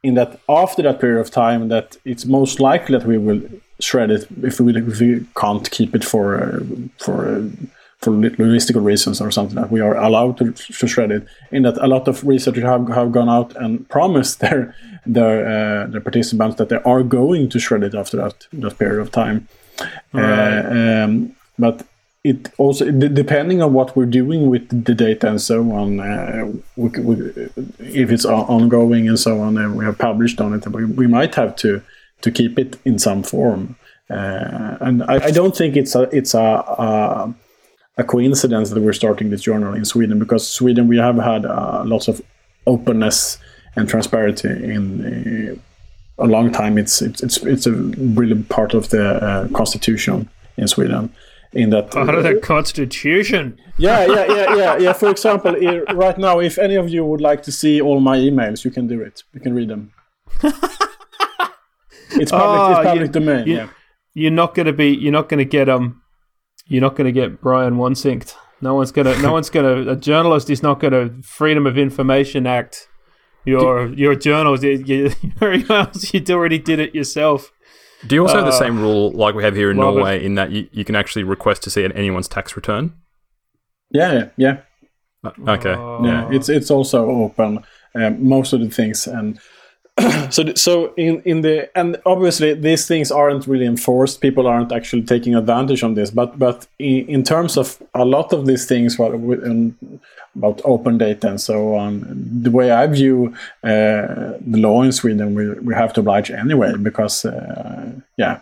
[0.03, 3.43] in that after that period of time, that it's most likely that we will
[3.79, 6.61] shred it if we if we can't keep it for uh,
[6.99, 7.51] for.
[8.03, 11.27] Uh, for logistical reasons or something that we are allowed to, to shred it.
[11.51, 14.75] In that a lot of researchers have, have gone out and promised their
[15.07, 19.01] their uh, their participants that they are going to shred it after that that period
[19.01, 19.49] of time.
[20.15, 20.63] Uh,
[21.05, 21.87] um, but
[22.25, 26.89] it also depending on what we're doing with the data and so on, uh, we,
[27.01, 27.15] we,
[27.79, 31.35] if it's ongoing and so on, and we have published on it, we, we might
[31.35, 31.83] have to
[32.23, 33.77] to keep it in some form.
[34.09, 37.35] Uh, and I, I don't think it's a it's a, a
[37.97, 41.83] a coincidence that we're starting this journal in Sweden because Sweden we have had uh,
[41.87, 42.21] lots of
[42.67, 43.39] openness
[43.77, 45.59] and transparency in
[46.19, 46.79] uh, a long time.
[46.79, 51.11] It's it's it's it's a really part of the uh, constitution in Sweden.
[51.53, 53.57] In that, Part of the constitution.
[53.79, 54.93] yeah, yeah, yeah, yeah, yeah.
[55.01, 55.55] For example,
[55.95, 58.87] right now, if any of you would like to see all my emails, you can
[58.87, 59.23] do it.
[59.33, 59.93] You can read them.
[60.43, 62.33] it's public.
[62.33, 63.47] Oh, it's public you- domain.
[63.47, 63.69] you- yeah.
[64.13, 64.89] You're not gonna be.
[64.95, 66.03] You're not gonna get um.
[66.67, 68.35] You're not gonna get Brian Wansinked.
[68.61, 69.17] No one's gonna.
[69.23, 69.91] No one's gonna.
[69.93, 72.89] A journalist is not gonna Freedom of Information Act.
[73.45, 74.65] Your your journals.
[74.65, 74.97] You, you,
[75.41, 76.13] your emails.
[76.13, 77.53] You already did it yourself.
[78.07, 79.95] Do you also have the Uh, same rule like we have here in love.
[79.95, 82.93] Norway in that you, you can actually request to see anyone's tax return?
[83.91, 84.57] yeah, yeah, yeah.
[85.25, 85.75] Uh, Okay.
[86.07, 87.65] yeah it's it's also open
[87.95, 89.39] um, most of the things and
[90.31, 94.21] so so in in the and obviously these things aren't really enforced.
[94.21, 96.11] People aren't actually taking advantage on this.
[96.11, 99.77] But but in, in terms of a lot of these things what um,
[100.35, 102.05] about open data and so on
[102.43, 103.35] the way i view
[103.65, 108.41] uh, the law in sweden we, we have to oblige anyway because uh, yeah.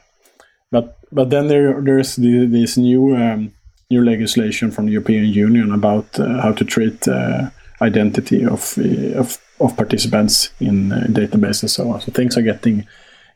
[0.74, 3.52] But but then there there's the, this new um,
[3.90, 7.50] new legislation from the European Union about uh, how to treat uh,
[7.80, 11.70] identity of, uh, of of participants in uh, databases.
[11.70, 12.00] So on.
[12.00, 12.86] So things are getting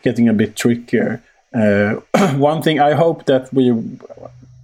[0.03, 1.22] getting a bit trickier.
[1.55, 1.95] Uh,
[2.36, 3.72] one thing I hope that we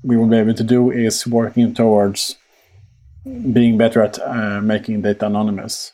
[0.02, 2.36] we will be able to do is working towards
[3.52, 5.92] being better at uh, making data anonymous.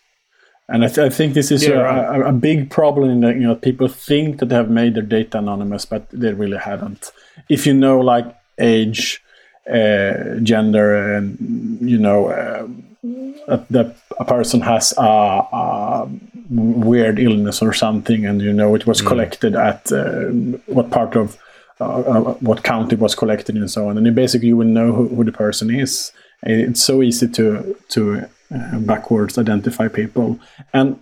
[0.68, 2.20] And I, th- I think this is Yeah, a, right.
[2.20, 5.02] a, a big problem in that you know people think that they have made their
[5.02, 7.12] data anonymous, but they really haven't.
[7.48, 8.26] If you know like
[8.58, 9.22] age,
[9.68, 12.66] uh, gender, and you know uh,
[13.02, 16.08] that, a person has a, a
[16.50, 20.26] weird illness or something, and you know it was collected at uh,
[20.66, 21.38] what part of
[21.80, 24.92] uh, uh, what county was collected and so on, and then basically you will know
[24.92, 26.12] who, who the person is.
[26.42, 30.38] It's so easy to to uh, backwards identify people,
[30.74, 31.00] and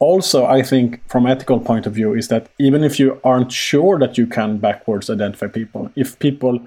[0.00, 3.98] also I think from ethical point of view is that even if you aren't sure
[4.00, 6.60] that you can backwards identify people, if people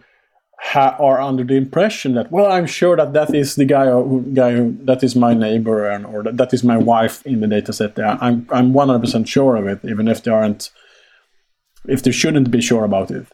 [0.61, 4.21] ha- are under the impression that well i'm sure that that is the guy who,
[4.33, 7.47] guy who, that is my neighbor and or that, that is my wife in the
[7.47, 7.97] data set.
[7.99, 10.69] I'm i'm 100% sure of it even if they aren't
[11.85, 13.25] if they shouldn't be sure about it.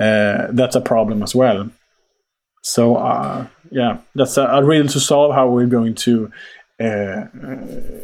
[0.00, 1.70] Uh, that's a problem as well.
[2.62, 6.32] So uh, yeah that's a, a riddle to solve how we're going to
[6.80, 7.26] uh,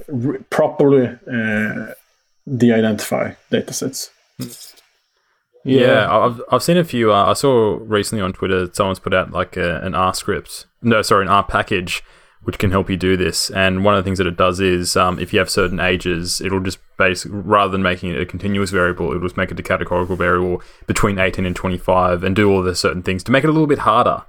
[0.08, 1.94] re- properly uh,
[2.56, 4.10] de-identify data sets
[5.66, 7.12] Yeah, I've, I've seen a few.
[7.12, 10.66] Uh, I saw recently on Twitter someone's put out like a, an R script.
[10.82, 12.02] No, sorry, an R package,
[12.42, 13.50] which can help you do this.
[13.50, 16.40] And one of the things that it does is um, if you have certain ages,
[16.40, 19.62] it'll just base rather than making it a continuous variable, it'll just make it a
[19.62, 23.50] categorical variable between 18 and 25 and do all the certain things to make it
[23.50, 24.24] a little bit harder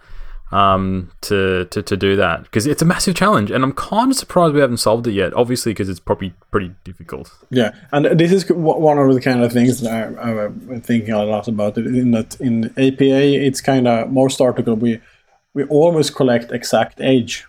[0.52, 4.18] um, to, to, to do that because it's a massive challenge and I'm kind of
[4.18, 5.34] surprised we haven't solved it yet.
[5.34, 7.32] Obviously, because it's probably pretty difficult.
[7.50, 11.24] Yeah, and this is one of the kind of things that I, I'm thinking a
[11.24, 11.78] lot about.
[11.78, 15.02] In that in APA, it's kind of most article we
[15.54, 17.46] we always collect exact age.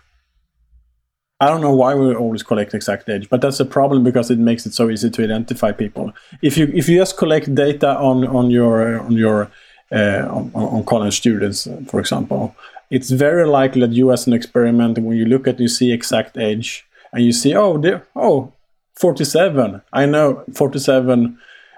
[1.41, 4.39] I don't know why we always collect exact age, but that's a problem because it
[4.39, 6.11] makes it so easy to identify people.
[6.41, 9.49] If you if you just collect data on on your on your
[9.91, 12.55] uh, on, on college students, for example,
[12.89, 16.37] it's very likely that you as an experiment when you look at you see exact
[16.37, 17.81] age and you see oh
[18.15, 18.53] oh
[18.95, 21.37] 47 i know 47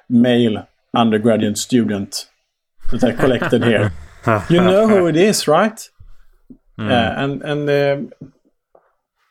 [0.09, 2.27] male undergraduate student
[2.91, 3.91] that i collected here.
[4.49, 5.89] You know who it is right?
[6.77, 6.91] Mm.
[6.91, 8.27] uh, and and uh,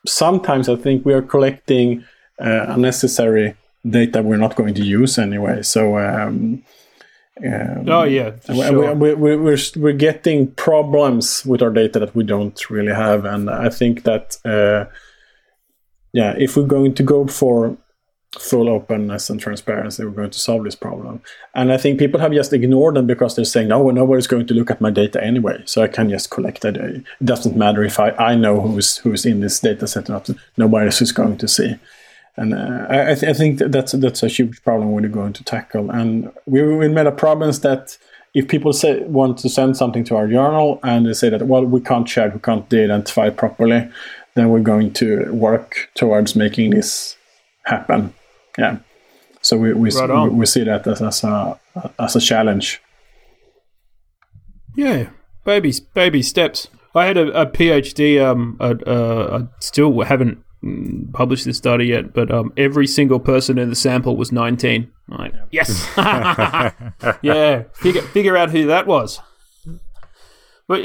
[0.07, 2.05] sometimes i think we are collecting
[2.41, 3.55] uh, unnecessary
[3.89, 5.63] data we're not going to use anyway.
[5.63, 6.63] So um,
[7.45, 8.95] um, oh yeah, sure.
[8.95, 13.49] we, we, we're we're getting problems with our data that we don't really have, and
[13.49, 14.91] I think that uh,
[16.13, 17.77] yeah, if we're going to go for
[18.39, 21.21] full openness and transparency, we're going to solve this problem.
[21.55, 24.55] And I think people have just ignored them because they're saying, no, nobody's going to
[24.55, 26.77] look at my data anyway, so I can just collect it.
[26.77, 30.31] It doesn't matter if I, I know who's who's in this data set or not.
[30.57, 31.77] Nobody else is going to see.
[32.37, 35.91] And uh, I, th- I, think that's that's a huge problem we're going to tackle.
[35.91, 37.99] And we, we made a promise that
[38.35, 41.65] if people say want to send something to our journal and they say that well
[41.65, 43.89] we can't check, we can't de-identify it properly,
[44.35, 47.17] then we're going to work towards making this
[47.65, 48.15] happen.
[48.57, 48.79] Yeah.
[49.43, 51.59] So we we, right we, we, see that as, as a
[51.99, 52.81] as a challenge.
[54.77, 55.11] Yeah,
[55.45, 56.69] baby baby steps.
[56.95, 58.23] I had a, a PhD.
[58.23, 60.45] Um, I, uh, I still haven't
[61.13, 64.91] published this study yet, but um, every single person in the sample was 19.
[65.09, 65.89] Like, yes,
[67.23, 69.21] yeah, figure figure out who that was.
[70.69, 70.85] But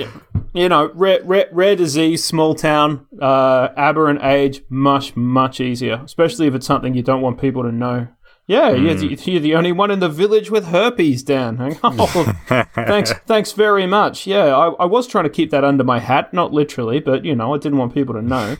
[0.55, 6.47] you know, rare, rare, rare disease, small town, uh, aberrant age, much much easier, especially
[6.47, 8.07] if it's something you don't want people to know.
[8.47, 8.83] Yeah, mm.
[8.83, 11.77] you're, the, you're, the, only one in the village with herpes, Dan.
[11.83, 12.33] Oh,
[12.75, 14.27] thanks, thanks very much.
[14.27, 17.35] Yeah, I, I was trying to keep that under my hat, not literally, but you
[17.35, 18.57] know, I didn't want people to know.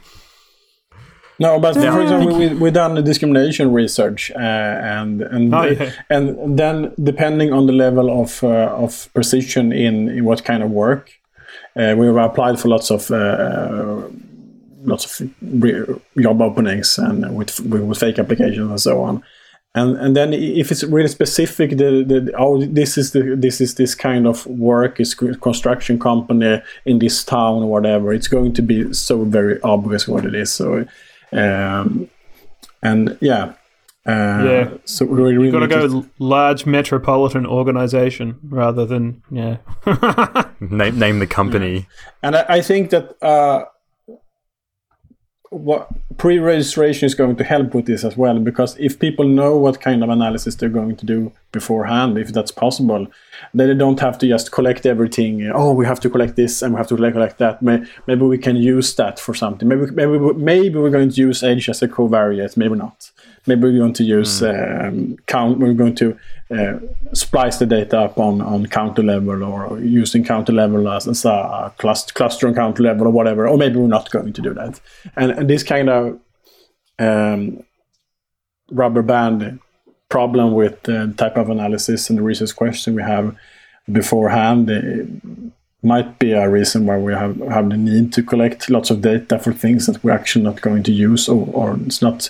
[1.39, 5.91] No, but for example, we we done discrimination research, uh, and and oh, yeah.
[6.09, 10.71] and then depending on the level of uh, of precision in, in what kind of
[10.71, 11.11] work,
[11.75, 14.03] uh, we applied for lots of uh,
[14.85, 15.29] lots of
[16.21, 19.21] job openings and with with fake applications and so on.
[19.73, 23.75] And and then if it's really specific, the, the oh this is the this is
[23.75, 28.13] this kind of work is construction company in this town or whatever.
[28.13, 30.53] It's going to be so very obvious what it is.
[30.53, 30.85] So
[31.35, 32.09] um,
[32.81, 33.53] and yeah.
[34.07, 34.69] Uh, yeah.
[34.85, 39.57] So we really, got to go large metropolitan organization rather than yeah.
[40.59, 41.73] name name the company.
[41.73, 41.83] Yeah.
[42.21, 43.65] And I, I, think that uh,
[45.49, 49.79] what pre-registration is going to help with this as well because if people know what
[49.81, 53.07] kind of analysis they're going to do beforehand if that's possible then
[53.53, 56.77] they don't have to just collect everything oh we have to collect this and we
[56.77, 57.61] have to collect that.
[57.61, 59.67] Maybe we can use that for something.
[59.67, 63.11] Maybe maybe maybe we're going to use age as a covariate maybe not.
[63.47, 64.87] Maybe we're going to use mm.
[64.87, 66.17] um, count we're going to
[66.51, 66.79] uh,
[67.13, 71.73] splice the data up on, on counter level or using counter level as, as a
[71.77, 74.79] cluster, cluster on counter level or whatever or maybe we're not going to do that.
[75.15, 76.19] And, and this kind of
[76.99, 77.63] um,
[78.71, 79.59] rubber band
[80.09, 83.35] problem with the type of analysis and the research question we have
[83.91, 85.51] beforehand
[85.85, 89.37] might be a reason why we have, have the need to collect lots of data
[89.37, 92.29] for things that we're actually not going to use or, or it's not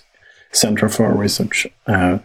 [0.51, 1.67] central for our research.
[1.87, 2.19] Uh,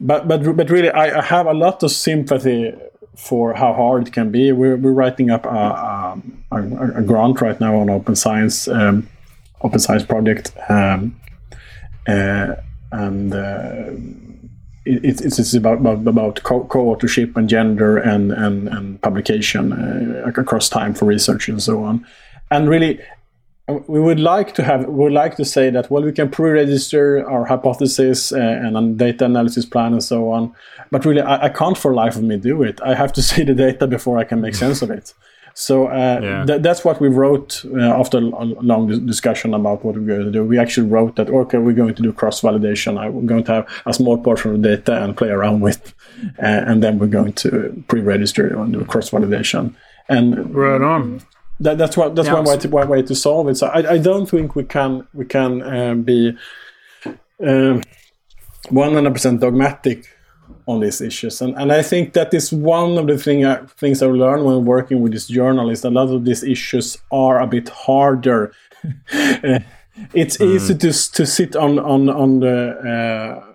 [0.00, 2.74] but but but really, I, I, have a lot of sympathy
[3.16, 4.50] for how hard it can be.
[4.50, 6.56] We're, we're writing up a, a,
[6.96, 9.08] a grant right now on Open Science, um,
[9.60, 11.20] Open Science project, um,
[12.08, 12.56] uh,
[12.90, 13.32] and.
[13.32, 13.90] Uh,
[14.84, 20.68] it, it's, it's about about, about co-authorship and gender and and, and publication uh, across
[20.68, 22.06] time for research and so on.
[22.50, 23.00] And really,
[23.68, 27.28] we would like to have we would like to say that well we can pre-register
[27.28, 30.52] our hypothesis uh, and data analysis plan and so on
[30.90, 33.44] but really I, I, can't for life of me do it i have to see
[33.44, 35.14] the data before i can make sense of it
[35.54, 36.44] so uh, yeah.
[36.46, 40.30] th- that's what we wrote uh, after a long discussion about what we're going to
[40.30, 40.44] do.
[40.44, 43.68] We actually wrote that okay we're going to do cross validation i'm going to have
[43.86, 45.94] a small portion of data and play around with
[46.38, 49.74] uh, and then we're going to pre-register and do cross validation
[50.08, 51.22] and right on.
[51.60, 53.56] that, that's what that's yeah, one way to one way to solve it.
[53.56, 56.36] So I, I don't think we can we can uh, be
[57.40, 57.82] um,
[58.68, 60.06] 100% dogmatic
[60.66, 61.40] on these issues.
[61.40, 64.64] And, and I think that is one of the thing, uh, things I've learned when
[64.64, 68.52] working with this journal is that a lot of these issues are a bit harder.
[69.12, 70.54] it's mm.
[70.54, 73.52] easy to, to sit on, on, on the uh,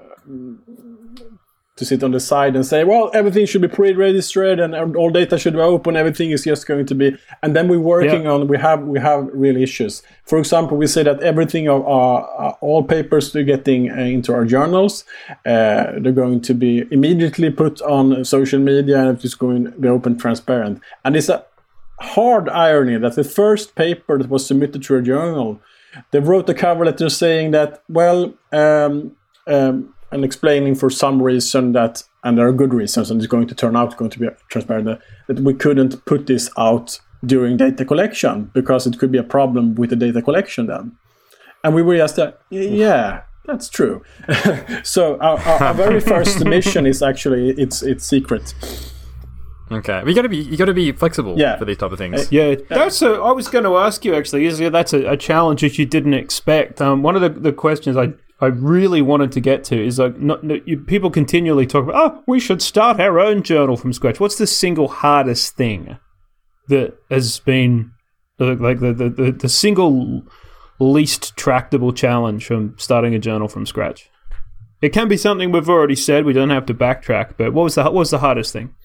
[1.78, 5.38] to sit on the side and say, well, everything should be pre-registered and all data
[5.38, 5.96] should be open.
[5.96, 8.32] Everything is just going to be, and then we're working yeah.
[8.32, 10.02] on we have we have real issues.
[10.26, 14.34] For example, we say that everything of our, uh, all papers we're getting uh, into
[14.34, 15.06] our journals,
[15.46, 19.88] uh, they're going to be immediately put on social media and it's going to be
[19.88, 20.82] open, transparent.
[21.06, 21.46] And it's a
[22.00, 25.62] hard irony that the first paper that was submitted to a journal,
[26.12, 28.34] they wrote a cover letter saying that, well.
[28.52, 29.16] Um,
[29.48, 33.48] um, and explaining for some reason that, and there are good reasons, and it's going
[33.48, 37.84] to turn out going to be transparent, that we couldn't put this out during data
[37.84, 40.96] collection because it could be a problem with the data collection then.
[41.64, 44.04] And we were just, uh, yeah, that's true.
[44.84, 48.54] so our, our, our very first mission is actually it's it's secret.
[49.70, 51.58] Okay, you got to be you got to be flexible yeah.
[51.58, 52.22] for these type of things.
[52.22, 53.14] Uh, yeah, that's a.
[53.14, 54.46] I was going to ask you actually.
[54.46, 56.82] Is that's a, a challenge that you didn't expect?
[56.82, 60.20] Um, one of the, the questions I I really wanted to get to is like
[60.20, 64.20] not, you, people continually talk about oh we should start our own journal from scratch.
[64.20, 65.98] What's the single hardest thing
[66.68, 67.92] that has been
[68.40, 70.24] like the the, the, the single
[70.80, 74.10] least tractable challenge from starting a journal from scratch?
[74.82, 76.24] It can be something we've already said.
[76.24, 77.34] We don't have to backtrack.
[77.38, 78.76] But what was the what was the hardest thing?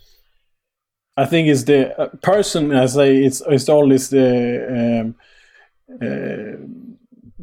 [1.14, 2.74] I think it's the uh, person.
[2.74, 5.14] I say it's it's always the um,
[6.00, 6.56] uh,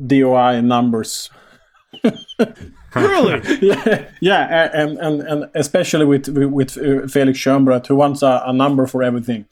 [0.07, 1.29] DOI numbers
[2.95, 3.41] really?
[3.61, 8.53] yeah, yeah, and, and and especially with with uh, Felix Schönbrodt, who wants a, a,
[8.53, 9.45] number for everything.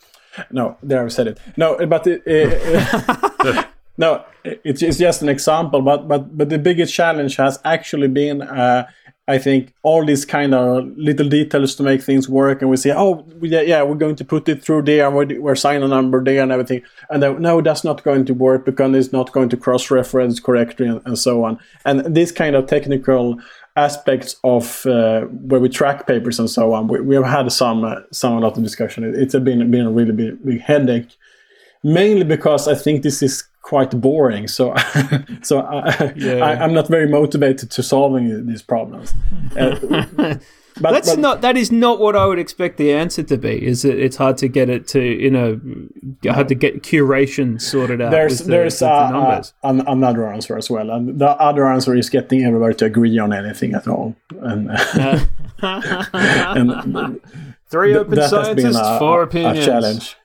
[0.51, 1.39] No, there I said it.
[1.57, 3.63] No, but it, uh,
[3.97, 5.81] no, it's, it's just an example.
[5.81, 8.87] But but but the biggest challenge has actually been uh,
[9.29, 12.93] I think all these kind of little details to make things work, and we say,
[12.95, 16.23] oh, yeah, yeah we're going to put it through there, and we're, signing a number
[16.23, 19.49] there and everything, and then no, that's not going to work because it's not going
[19.49, 21.59] to cross-reference correctly and, and so on.
[21.83, 23.39] And this kind of technical
[23.75, 27.83] aspects of uh, where we track papers and so on, we, we have had some
[27.83, 29.03] uh, some a lot of discussion.
[29.03, 31.15] It, it's been been a really big, big headache,
[31.83, 34.47] mainly because I think this is quite boring.
[34.47, 34.73] So,
[35.41, 36.37] so I, yeah.
[36.37, 39.13] I, am not very motivated to solving these problems.
[39.57, 39.75] Uh,
[40.79, 41.41] but, That's but, not.
[41.41, 43.65] That is not what I would expect the answer to be.
[43.65, 43.99] Is it?
[43.99, 45.59] It's hard to get it to you know,
[46.31, 48.11] hard to get curation sorted out.
[48.11, 52.09] There's the, there's the uh, uh, another answer as well, and the other answer is
[52.09, 54.15] getting everybody to agree on anything at all.
[54.39, 54.69] And,
[55.61, 57.19] and
[57.69, 59.59] three open th- scientists, a, four opinions.
[59.59, 60.15] A challenge.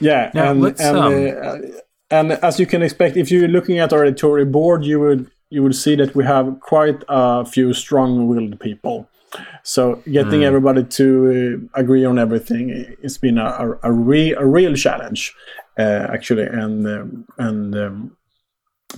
[0.00, 1.38] Yeah, now, and and, um...
[1.42, 1.58] uh,
[2.10, 5.62] and as you can expect, if you're looking at our editorial board, you would you
[5.62, 9.08] would see that we have quite a few strong-willed people.
[9.62, 10.44] So getting mm.
[10.44, 12.70] everybody to uh, agree on everything,
[13.02, 15.34] it's been a a, a, re, a real challenge,
[15.78, 18.16] uh, actually, and um, and um,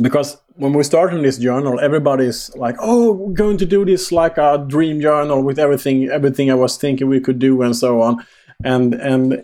[0.00, 4.38] because when we started this journal, everybody's like, "Oh, we're going to do this like
[4.38, 8.24] a dream journal with everything, everything I was thinking we could do, and so on."
[8.64, 9.42] And and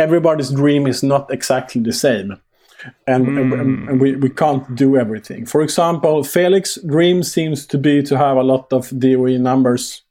[0.00, 2.40] everybody's dream is not exactly the same.
[3.06, 3.60] And, mm.
[3.60, 5.44] and, and, we, we can't do everything.
[5.46, 10.02] For example, Felix's dream seems to be to have a lot of DOI numbers.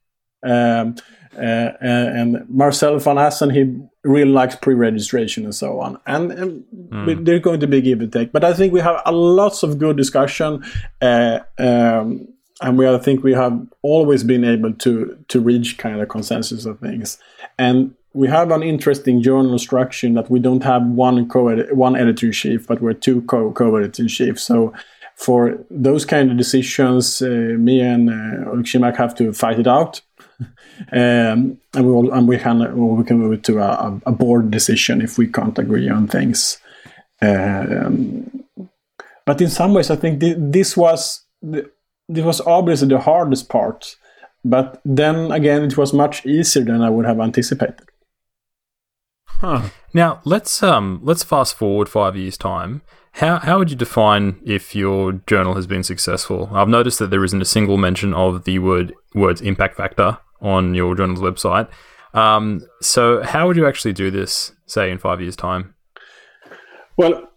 [0.44, 0.96] Um,
[1.36, 6.00] uh, and Marcel van Assen, he really likes pre-registration and so on.
[6.06, 7.26] And, and mm.
[7.26, 8.32] they're going to be give and take.
[8.32, 10.64] But I think we have a lots of good discussion.
[11.02, 12.28] Uh, um,
[12.62, 16.66] and we I think we have always been able to to reach kind of consensus
[16.66, 17.18] of things.
[17.58, 22.26] And we have an interesting journal structure that we don't have one co one editor
[22.26, 24.38] in chief, but we're two co co editor in chief.
[24.38, 24.74] So
[25.16, 30.02] for those kind of decisions, uh, me and uh, Ulrich have to fight it out.
[30.92, 32.58] um, and we will, and we can
[32.98, 36.58] we can move it to a, a board decision if we can't agree on things.
[37.22, 38.44] Um,
[39.26, 43.96] but in some ways, I think th- this was this was obviously the hardest part.
[44.44, 47.89] But then again, it was much easier than I would have anticipated.
[49.40, 49.70] Huh.
[49.94, 52.82] Now let's um let's fast forward five years time.
[53.14, 56.50] How how would you define if your journal has been successful?
[56.52, 60.74] I've noticed that there isn't a single mention of the word words impact factor on
[60.76, 61.70] your journal's website.
[62.14, 65.76] Um, so how would you actually do this, say in five years time?
[66.98, 67.30] Well,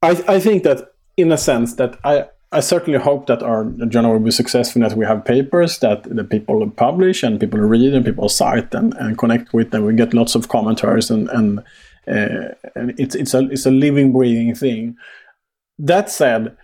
[0.00, 4.12] I I think that in a sense that I I certainly hope that our journal
[4.12, 8.04] will be successful, that we have papers that the people publish and people read and
[8.04, 11.58] people cite and, and connect with, and we get lots of commentaries and and,
[12.06, 14.96] uh, and it's it's a it's a living, breathing thing.
[15.78, 16.56] That said,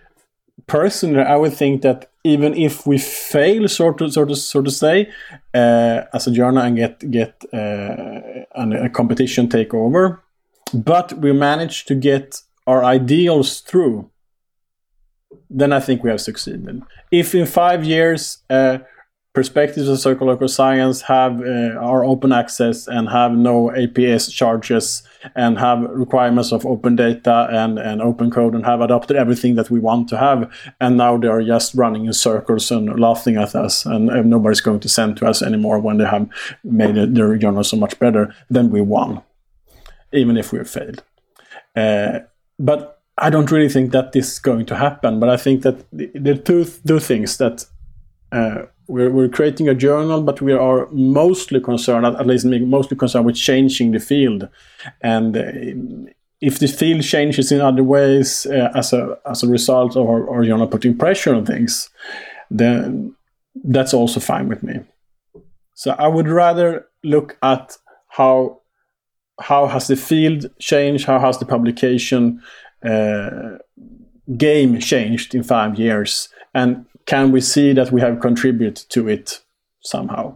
[0.65, 4.73] personally, I would think that even if we fail, sort of, sort of, sort of
[4.73, 5.11] say,
[5.53, 8.21] uh, as a journal and get get uh,
[8.55, 10.23] a competition take over,
[10.73, 14.09] but we manage to get our ideals through,
[15.49, 16.81] then I think we have succeeded.
[17.11, 18.79] If in five years uh,
[19.35, 25.03] perspectives of circular science have uh, are open access and have no APS charges
[25.35, 29.69] and have requirements of open data and, and open code and have adopted everything that
[29.69, 33.53] we want to have and now they are just running in circles and laughing at
[33.53, 36.27] us and, and nobody's going to send to us anymore when they have
[36.63, 39.21] made their journal so much better then we won
[40.13, 41.03] even if we failed
[41.75, 42.19] uh,
[42.57, 45.85] but I don't really think that this is going to happen but I think that
[45.91, 47.65] the, two, two things that
[48.31, 53.25] uh, we're, we're creating a journal, but we are mostly concerned, at least mostly concerned
[53.25, 54.47] with changing the field.
[55.01, 56.11] And uh,
[56.41, 60.29] if the field changes in other ways uh, as a as a result of our,
[60.29, 61.89] our journal putting pressure on things,
[62.51, 63.15] then
[63.63, 64.81] that's also fine with me.
[65.73, 67.77] So I would rather look at
[68.09, 68.61] how
[69.39, 72.41] how has the field changed, how has the publication
[74.37, 79.41] game changed in five years, and can we see that we have contributed to it
[79.81, 80.35] somehow?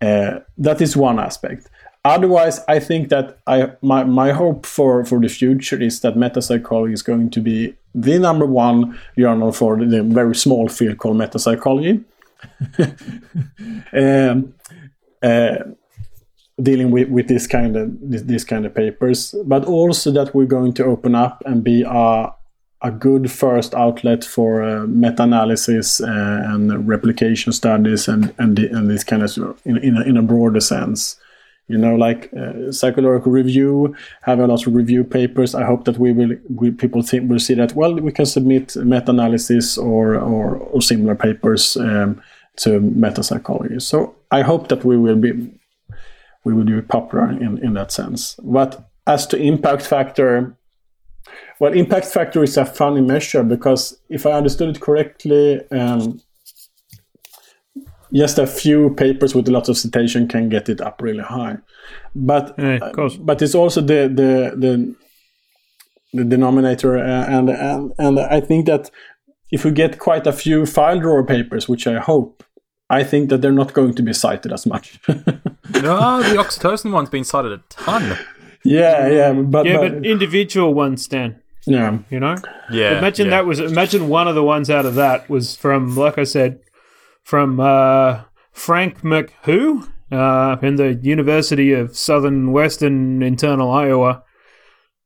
[0.00, 1.68] Uh, that is one aspect.
[2.04, 6.94] Otherwise, I think that I my, my hope for, for the future is that metapsychology
[6.94, 12.04] is going to be the number one journal for the very small field called metapsychology.
[13.92, 14.54] um,
[15.22, 15.56] uh,
[16.62, 20.46] dealing with, with this kind of this, this, kind of papers, but also that we're
[20.46, 22.32] going to open up and be a
[22.82, 28.90] a good first outlet for uh, meta-analysis uh, and replication studies and and, the, and
[28.90, 31.20] this kind of in, in, a, in a broader sense.
[31.68, 35.54] You know like uh, psychological review have a lot of review papers.
[35.54, 38.74] I hope that we will we, people think will see that well we can submit
[38.76, 42.20] meta-analysis or or, or similar papers um,
[42.56, 43.78] to meta-psychology.
[43.80, 45.50] So i hope that we will be
[46.44, 50.56] we will be popular in in that sense but as to impact factor
[51.60, 56.20] well, impact factor is a funny measure because if I understood it correctly, um,
[58.12, 61.58] just a few papers with a lot of citation can get it up really high.
[62.14, 64.94] But yeah, uh, but it's also the the the,
[66.14, 68.90] the denominator, uh, and and and I think that
[69.52, 72.42] if we get quite a few file drawer papers, which I hope,
[72.90, 74.98] I think that they're not going to be cited as much.
[75.08, 75.22] no,
[75.64, 78.18] the oxytocin one's been cited a ton.
[78.64, 81.40] Yeah, yeah, but yeah, but, but individual ones, Stan.
[81.66, 82.36] Yeah, you know.
[82.70, 82.98] Yeah.
[82.98, 83.30] Imagine yeah.
[83.30, 83.60] that was.
[83.60, 86.60] Imagine one of the ones out of that was from, like I said,
[87.22, 88.22] from uh,
[88.52, 94.24] Frank McWho uh, in the University of Southern Western Internal Iowa.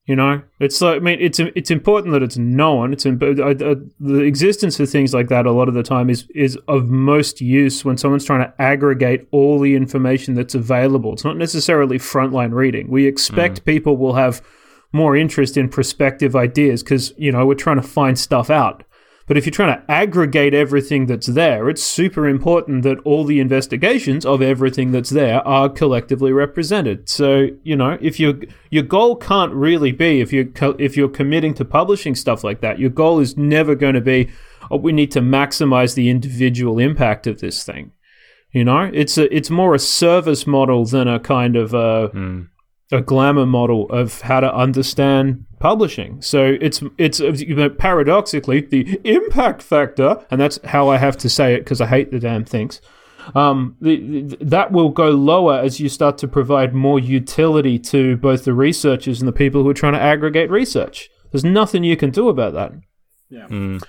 [0.06, 2.92] You know, it's like I mean, it's it's important that it's known.
[2.92, 6.58] It's uh, the existence of things like that a lot of the time is is
[6.68, 11.14] of most use when someone's trying to aggregate all the information that's available.
[11.14, 12.90] It's not necessarily frontline reading.
[12.90, 13.64] We expect mm.
[13.64, 14.42] people will have
[14.94, 18.84] more interest in prospective ideas because, you know, we're trying to find stuff out.
[19.26, 23.40] But if you're trying to aggregate everything that's there, it's super important that all the
[23.40, 27.08] investigations of everything that's there are collectively represented.
[27.08, 28.34] So, you know, if your
[28.70, 32.78] your goal can't really be if you if you're committing to publishing stuff like that,
[32.78, 34.30] your goal is never going to be
[34.70, 37.92] oh, we need to maximize the individual impact of this thing.
[38.52, 42.48] You know, it's a it's more a service model than a kind of a mm
[42.92, 46.20] a glamour model of how to understand publishing.
[46.20, 51.28] So it's it's you know, paradoxically the impact factor, and that's how I have to
[51.30, 52.82] say it because I hate the damn things.
[53.34, 53.96] Um, the,
[54.28, 58.52] the, that will go lower as you start to provide more utility to both the
[58.52, 61.08] researchers and the people who are trying to aggregate research.
[61.32, 62.72] There's nothing you can do about that.
[63.30, 63.48] Yeah.
[63.48, 63.82] Mm.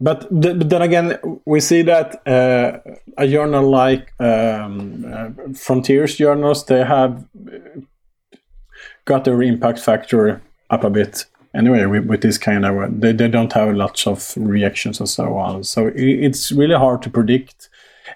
[0.00, 1.06] But, th- but then again,
[1.46, 2.80] we see that uh,
[3.16, 7.24] a journal like um, uh, Frontiers journals, they have
[9.04, 10.42] got their impact factor
[10.74, 14.34] up a bit anyway with, with this kind of they, they don't have lots of
[14.36, 17.68] reactions and so on so it's really hard to predict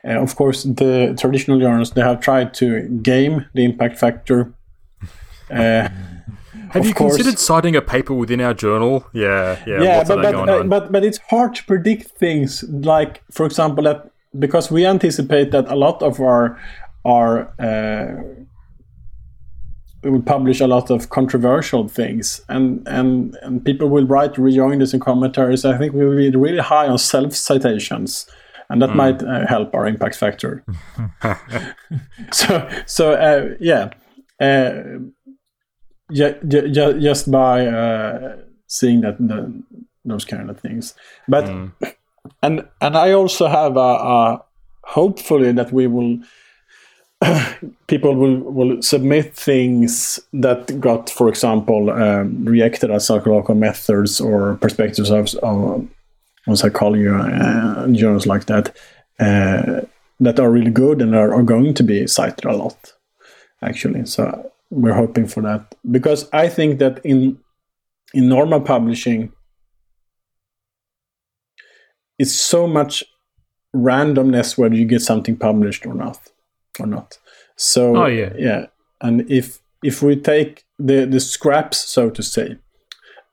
[0.05, 4.53] uh, of course the traditional journals they have tried to game the impact factor
[5.51, 5.89] uh,
[6.71, 9.07] have you course, considered citing a paper within our journal?
[9.13, 9.83] Yeah, yeah.
[9.83, 12.63] Yeah, but but, uh, but but it's hard to predict things.
[12.65, 16.61] Like for example, that because we anticipate that a lot of our
[17.05, 18.48] our uh, we
[20.09, 25.03] will publish a lot of controversial things and and and people will write rejoinders and
[25.03, 28.29] commentaries i think we will be really high on self citations
[28.71, 28.97] and that mm.
[28.97, 30.65] might uh, help our impact factor
[32.33, 33.91] so so uh, yeah
[34.41, 34.83] uh,
[36.11, 38.37] just by uh,
[38.67, 39.63] seeing that the
[40.05, 40.95] those kind of things.
[41.29, 41.45] But
[42.43, 44.45] and and I also have a, a
[44.85, 46.19] hopefully that we will
[47.89, 54.57] people will will submit things that got, for example, um, rejected as psychological methods or
[54.57, 55.89] perspectives of, of
[56.47, 58.75] on psychology uh, journals like that
[59.19, 59.81] uh,
[60.21, 62.93] that are really good and are, are going to be cited a lot,
[63.63, 64.07] actually.
[64.07, 67.39] So we're hoping for that because I think that in
[68.15, 69.33] in normal publishing,
[72.17, 73.03] it's so much
[73.75, 76.19] randomness whether you get something published or not
[76.81, 77.19] or not.
[77.57, 78.33] So Oh, yeah.
[78.37, 78.67] yeah.
[79.01, 82.59] And if if we take the the scraps, so to say,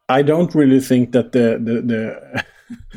[0.09, 2.45] I don't really think that the the the,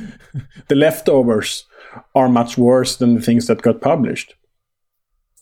[0.69, 1.67] the leftovers
[2.15, 4.35] are much worse than the things that got published.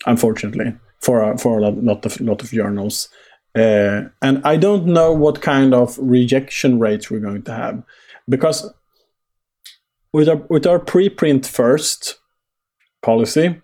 [0.07, 3.09] Unfortunately, for a, for a lot of lot of journals,
[3.57, 7.83] uh, and I don't know what kind of rejection rates we're going to have,
[8.29, 8.73] because
[10.13, 12.19] with our with our preprint first
[13.03, 13.61] policy,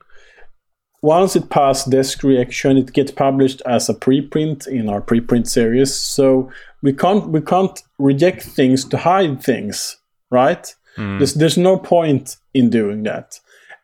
[1.02, 5.94] once it passed desk reaction, it gets published as a preprint in our preprint series.
[5.94, 6.50] So
[6.80, 9.98] we can't we can't reject things to hide things,
[10.30, 10.74] right?
[11.18, 13.40] There's there's no point in doing that.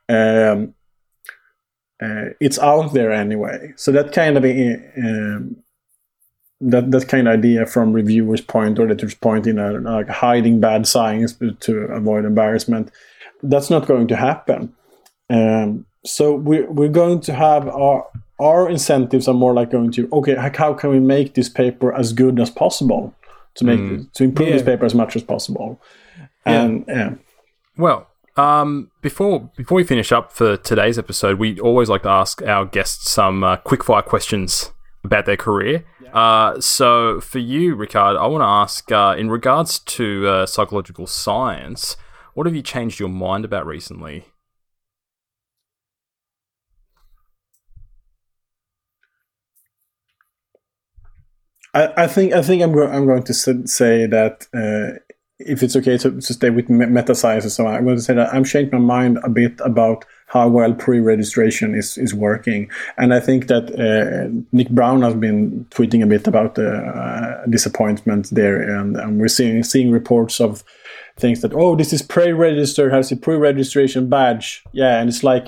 [0.08, 0.74] Um,
[2.00, 3.72] uh, it's out there anyway.
[3.76, 5.56] So that kind of uh, um,
[6.60, 10.60] that that kind of idea from reviewers' point or editor's point in a, like hiding
[10.60, 12.92] bad science to avoid embarrassment,
[13.42, 14.72] that's not going to happen.
[15.30, 18.06] Um, so we're, we're going to have our
[18.40, 21.92] our incentives are more like going to okay how- how can we make this paper
[21.92, 23.14] as good as possible
[23.54, 25.80] to make to improve this paper as much as possible?
[26.44, 27.14] And yeah.
[27.76, 32.40] Well, um, before before we finish up for today's episode, we always like to ask
[32.42, 34.72] our guests some uh, quickfire questions
[35.04, 35.84] about their career.
[36.12, 41.06] Uh, so for you, Rickard, I want to ask uh, in regards to uh, psychological
[41.06, 41.96] science,
[42.34, 44.26] what have you changed your mind about recently?
[51.78, 54.98] I, I think I think I'm I'm going to say that uh,
[55.38, 58.02] if it's okay to, to stay with meta science and so on, I'm going to
[58.02, 62.68] say that I'm changed my mind a bit about how well pre-registration is is working,
[62.96, 67.46] and I think that uh, Nick Brown has been tweeting a bit about the uh,
[67.46, 70.64] disappointment there, and, and we're seeing seeing reports of
[71.16, 75.46] things that oh this is pre-registered has a pre-registration badge, yeah, and it's like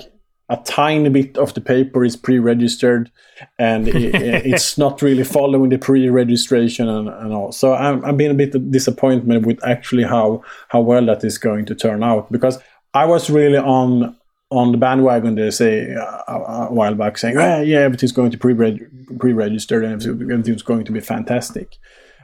[0.51, 3.09] a tiny bit of the paper is pre-registered
[3.57, 4.13] and it,
[4.45, 7.53] it's not really following the pre-registration and, and all.
[7.53, 11.65] So I'm, I'm being a bit disappointed with actually how how well that is going
[11.65, 12.59] to turn out because
[12.93, 14.15] i was really on
[14.49, 18.31] on the bandwagon they say uh, a, a while back saying ah, yeah everything's going
[18.31, 21.77] to pre-reg- pre-register and everything's going to be fantastic.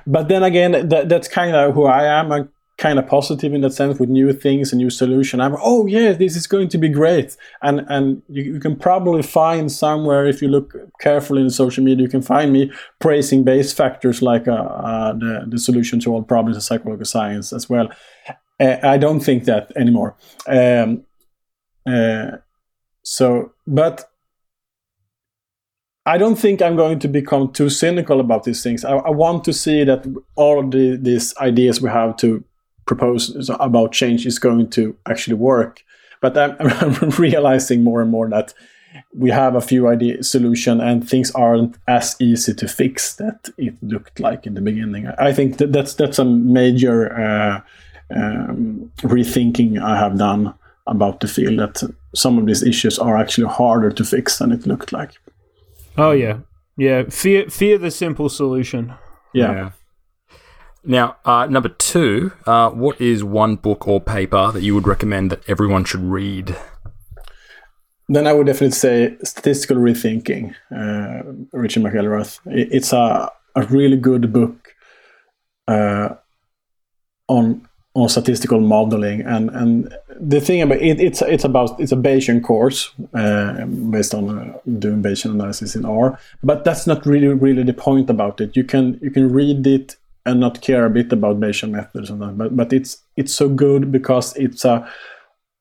[0.05, 2.31] But then again that, that's kind of who i am.
[2.31, 5.41] I'm kind of positive in that sense with new things and new solution.
[5.41, 7.35] I'm oh yeah this is going to be great.
[7.61, 12.03] And and you, you can probably find somewhere if you look carefully in social media
[12.03, 16.23] you can find me praising Bayes factors like uh, uh, the, the solution to all
[16.23, 17.89] problems in psychological science as well.
[18.59, 20.15] Uh, i don't think that anymore.
[20.47, 21.03] Um,
[21.85, 22.37] uh,
[23.03, 24.09] so but
[26.05, 28.85] I don't think I'm going to become too cynical about these things.
[28.85, 30.05] I, I want to see that
[30.35, 32.45] all the, these ideas we have to
[32.87, 35.83] propose about change is going to actually work.
[36.21, 38.53] But I'm, I'm realizing more and more that
[39.13, 43.75] we have a few idea solution and things aren't as easy to fix that it
[43.83, 45.07] looked like in the beginning.
[45.19, 47.61] I think that that's that's a major uh,
[48.15, 50.53] um, rethinking I have done
[50.87, 51.59] about the field.
[51.59, 51.83] That
[52.15, 55.11] some of these issues are actually harder to fix than it looked like.
[55.97, 56.39] Oh yeah,
[56.77, 57.03] yeah.
[57.09, 58.93] Fear, fear the simple solution.
[59.33, 59.71] Yeah.
[60.87, 65.29] Now, uh, number two, uh, what is one book or paper that you would recommend
[65.31, 66.55] that everyone should read?
[68.07, 72.39] Then I would definitely say Statistical Rethinking, uh, Richard McElreath.
[72.45, 74.75] It, it's a, a really good book
[75.67, 76.15] uh,
[77.27, 81.95] on on statistical modeling, and, and the thing about it, it's it's about it's a
[81.95, 87.27] Bayesian course uh, based on uh, doing Bayesian analysis in R, but that's not really
[87.27, 88.55] really the point about it.
[88.55, 89.97] You can you can read it
[90.27, 93.49] and not care a bit about Bayesian methods and that, but but it's it's so
[93.49, 94.87] good because it's a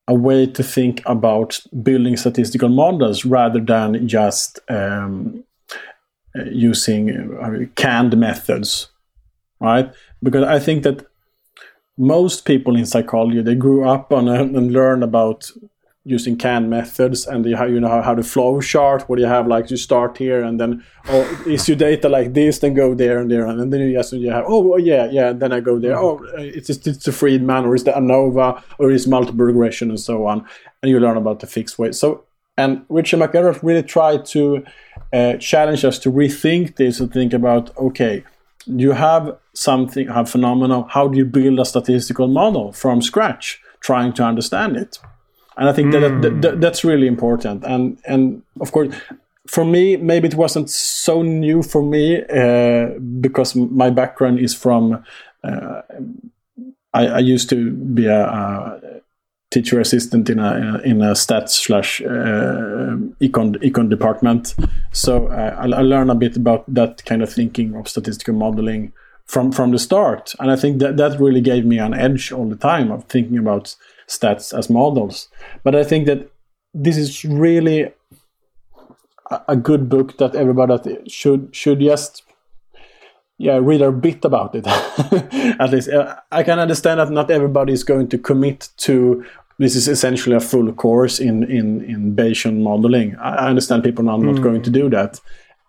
[0.09, 5.43] a way to think about building statistical models rather than just um,
[6.39, 7.11] uh, using
[7.41, 8.89] uh, canned methods,
[9.61, 9.93] right?
[10.23, 11.07] Because I think that
[11.99, 15.51] most people in psychology they grew up on a, and learn about
[16.07, 19.27] using canned methods and you, how you know how, how the flow chart where you
[19.27, 22.95] have like you start here and then oh is your data like this then go
[22.95, 25.81] there and there and then you just you have oh yeah yeah then I go
[25.81, 25.99] there.
[25.99, 30.27] Oh it's it's a Friedman or is the ANOVA or is multiple regression and so
[30.27, 30.47] on
[30.81, 32.25] and you learn about the fixed way so
[32.57, 34.65] and Richard McElreath really tried to
[35.13, 38.23] uh, challenge us to rethink this and think about okay
[38.65, 44.13] you have something have phenomenon how do you build a statistical model from scratch trying
[44.13, 45.01] to understand it
[45.57, 47.65] and I think that, that, that, that that's really important.
[47.65, 48.95] And and of course,
[49.47, 55.05] for me, maybe it wasn't so new for me uh, because my background is from.
[55.43, 55.83] Uh,
[56.93, 59.01] I, I, used to be a, a
[59.51, 64.55] teacher assistant in a in a stats slash uh, econ econ department.
[64.93, 68.93] So uh, I, I learned a bit about that kind of thinking of statistical modeling
[69.25, 72.49] from from the start, and I think that that really gave me an edge all
[72.49, 73.77] the time of thinking about
[74.09, 75.29] stats as models.
[75.63, 76.31] But I think that
[76.75, 77.91] this is really
[79.49, 82.23] a good book that everybody should should just
[83.39, 84.67] yeah read a bit about it
[85.61, 89.25] at least uh, i can understand that not everybody is going to commit to
[89.59, 94.19] this is essentially a full course in in in bayesian modeling i understand people are
[94.19, 94.43] not mm.
[94.43, 95.21] going to do that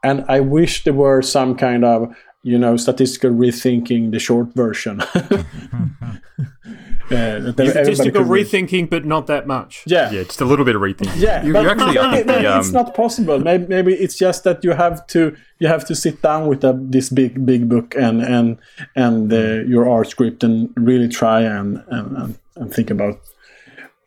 [0.03, 5.01] and i wish there were some kind of you know statistical rethinking the short version
[7.09, 9.83] Yeah, statistical rethinking, but not that much.
[9.85, 11.19] Yeah, yeah, just a little bit of rethinking.
[11.19, 12.59] Yeah, you, but you actually, maybe, maybe the, um...
[12.59, 13.39] it's not possible.
[13.39, 16.77] Maybe, maybe it's just that you have to you have to sit down with a,
[16.77, 18.57] this big big book and and
[18.95, 23.21] and uh, your R script and really try and and, and think about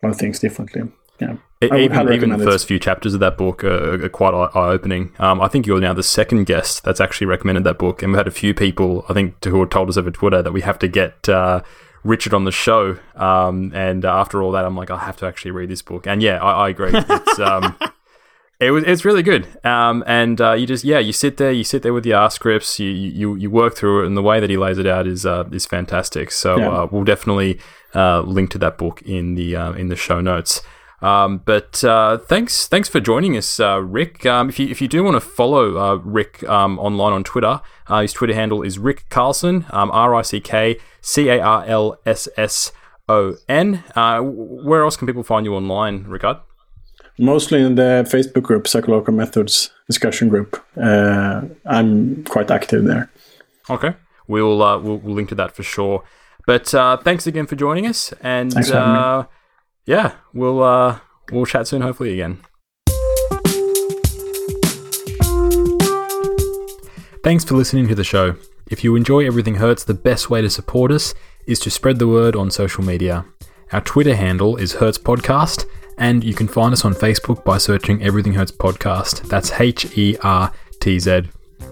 [0.03, 0.83] about things differently.
[1.21, 1.37] Yeah.
[1.61, 5.13] Even, even the first few chapters of that book are, are quite eye opening.
[5.19, 8.17] Um, I think you're now the second guest that's actually recommended that book, and we've
[8.17, 10.79] had a few people, I think, who have told us over Twitter that we have
[10.79, 11.61] to get uh,
[12.03, 12.97] Richard on the show.
[13.15, 16.07] Um, and uh, after all that, I'm like, I have to actually read this book.
[16.07, 16.91] And yeah, I, I agree.
[16.93, 17.77] It's um,
[18.59, 19.47] it was it's really good.
[19.63, 22.31] Um, and uh, you just yeah, you sit there, you sit there with the R
[22.31, 25.05] scripts, you you you work through it, and the way that he lays it out
[25.05, 26.31] is uh, is fantastic.
[26.31, 26.69] So yeah.
[26.69, 27.59] uh, we'll definitely
[27.93, 30.61] uh, link to that book in the uh, in the show notes.
[31.01, 34.25] Um, but uh, thanks, thanks for joining us, uh, Rick.
[34.25, 37.61] Um, if you if you do want to follow uh, Rick um, online on Twitter,
[37.87, 41.65] uh, his Twitter handle is Rick Carlsson, um, R I C K C A R
[41.65, 42.71] L S S
[43.09, 43.83] O N.
[43.95, 46.37] Uh, where else can people find you online, Rickard?
[47.17, 50.63] Mostly in the Facebook group, Psychological Methods discussion group.
[50.77, 53.11] Uh, I'm quite active there.
[53.69, 53.95] Okay,
[54.27, 56.03] we'll, we'll, we'll link to that for sure.
[56.45, 56.67] But
[57.03, 58.53] thanks again for joining us, and
[59.85, 60.99] yeah, we'll uh,
[61.31, 62.39] we'll chat soon, hopefully again.
[67.23, 68.35] Thanks for listening to the show.
[68.69, 71.13] If you enjoy Everything Hertz, the best way to support us
[71.45, 73.25] is to spread the word on social media.
[73.71, 75.65] Our Twitter handle is Hertz Podcast,
[75.97, 79.27] and you can find us on Facebook by searching Everything Hertz Podcast.
[79.29, 81.23] That's H E R T Z.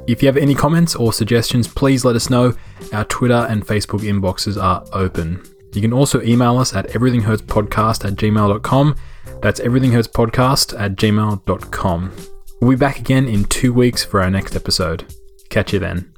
[0.08, 2.54] If you have any comments or suggestions, please let us know.
[2.94, 5.44] Our Twitter and Facebook inboxes are open.
[5.74, 8.96] You can also email us at everythinghertzpodcast at gmail.com.
[9.42, 12.12] That's everythinghertzpodcast at gmail.com.
[12.62, 15.06] We'll be back again in two weeks for our next episode.
[15.50, 16.14] Catch you then.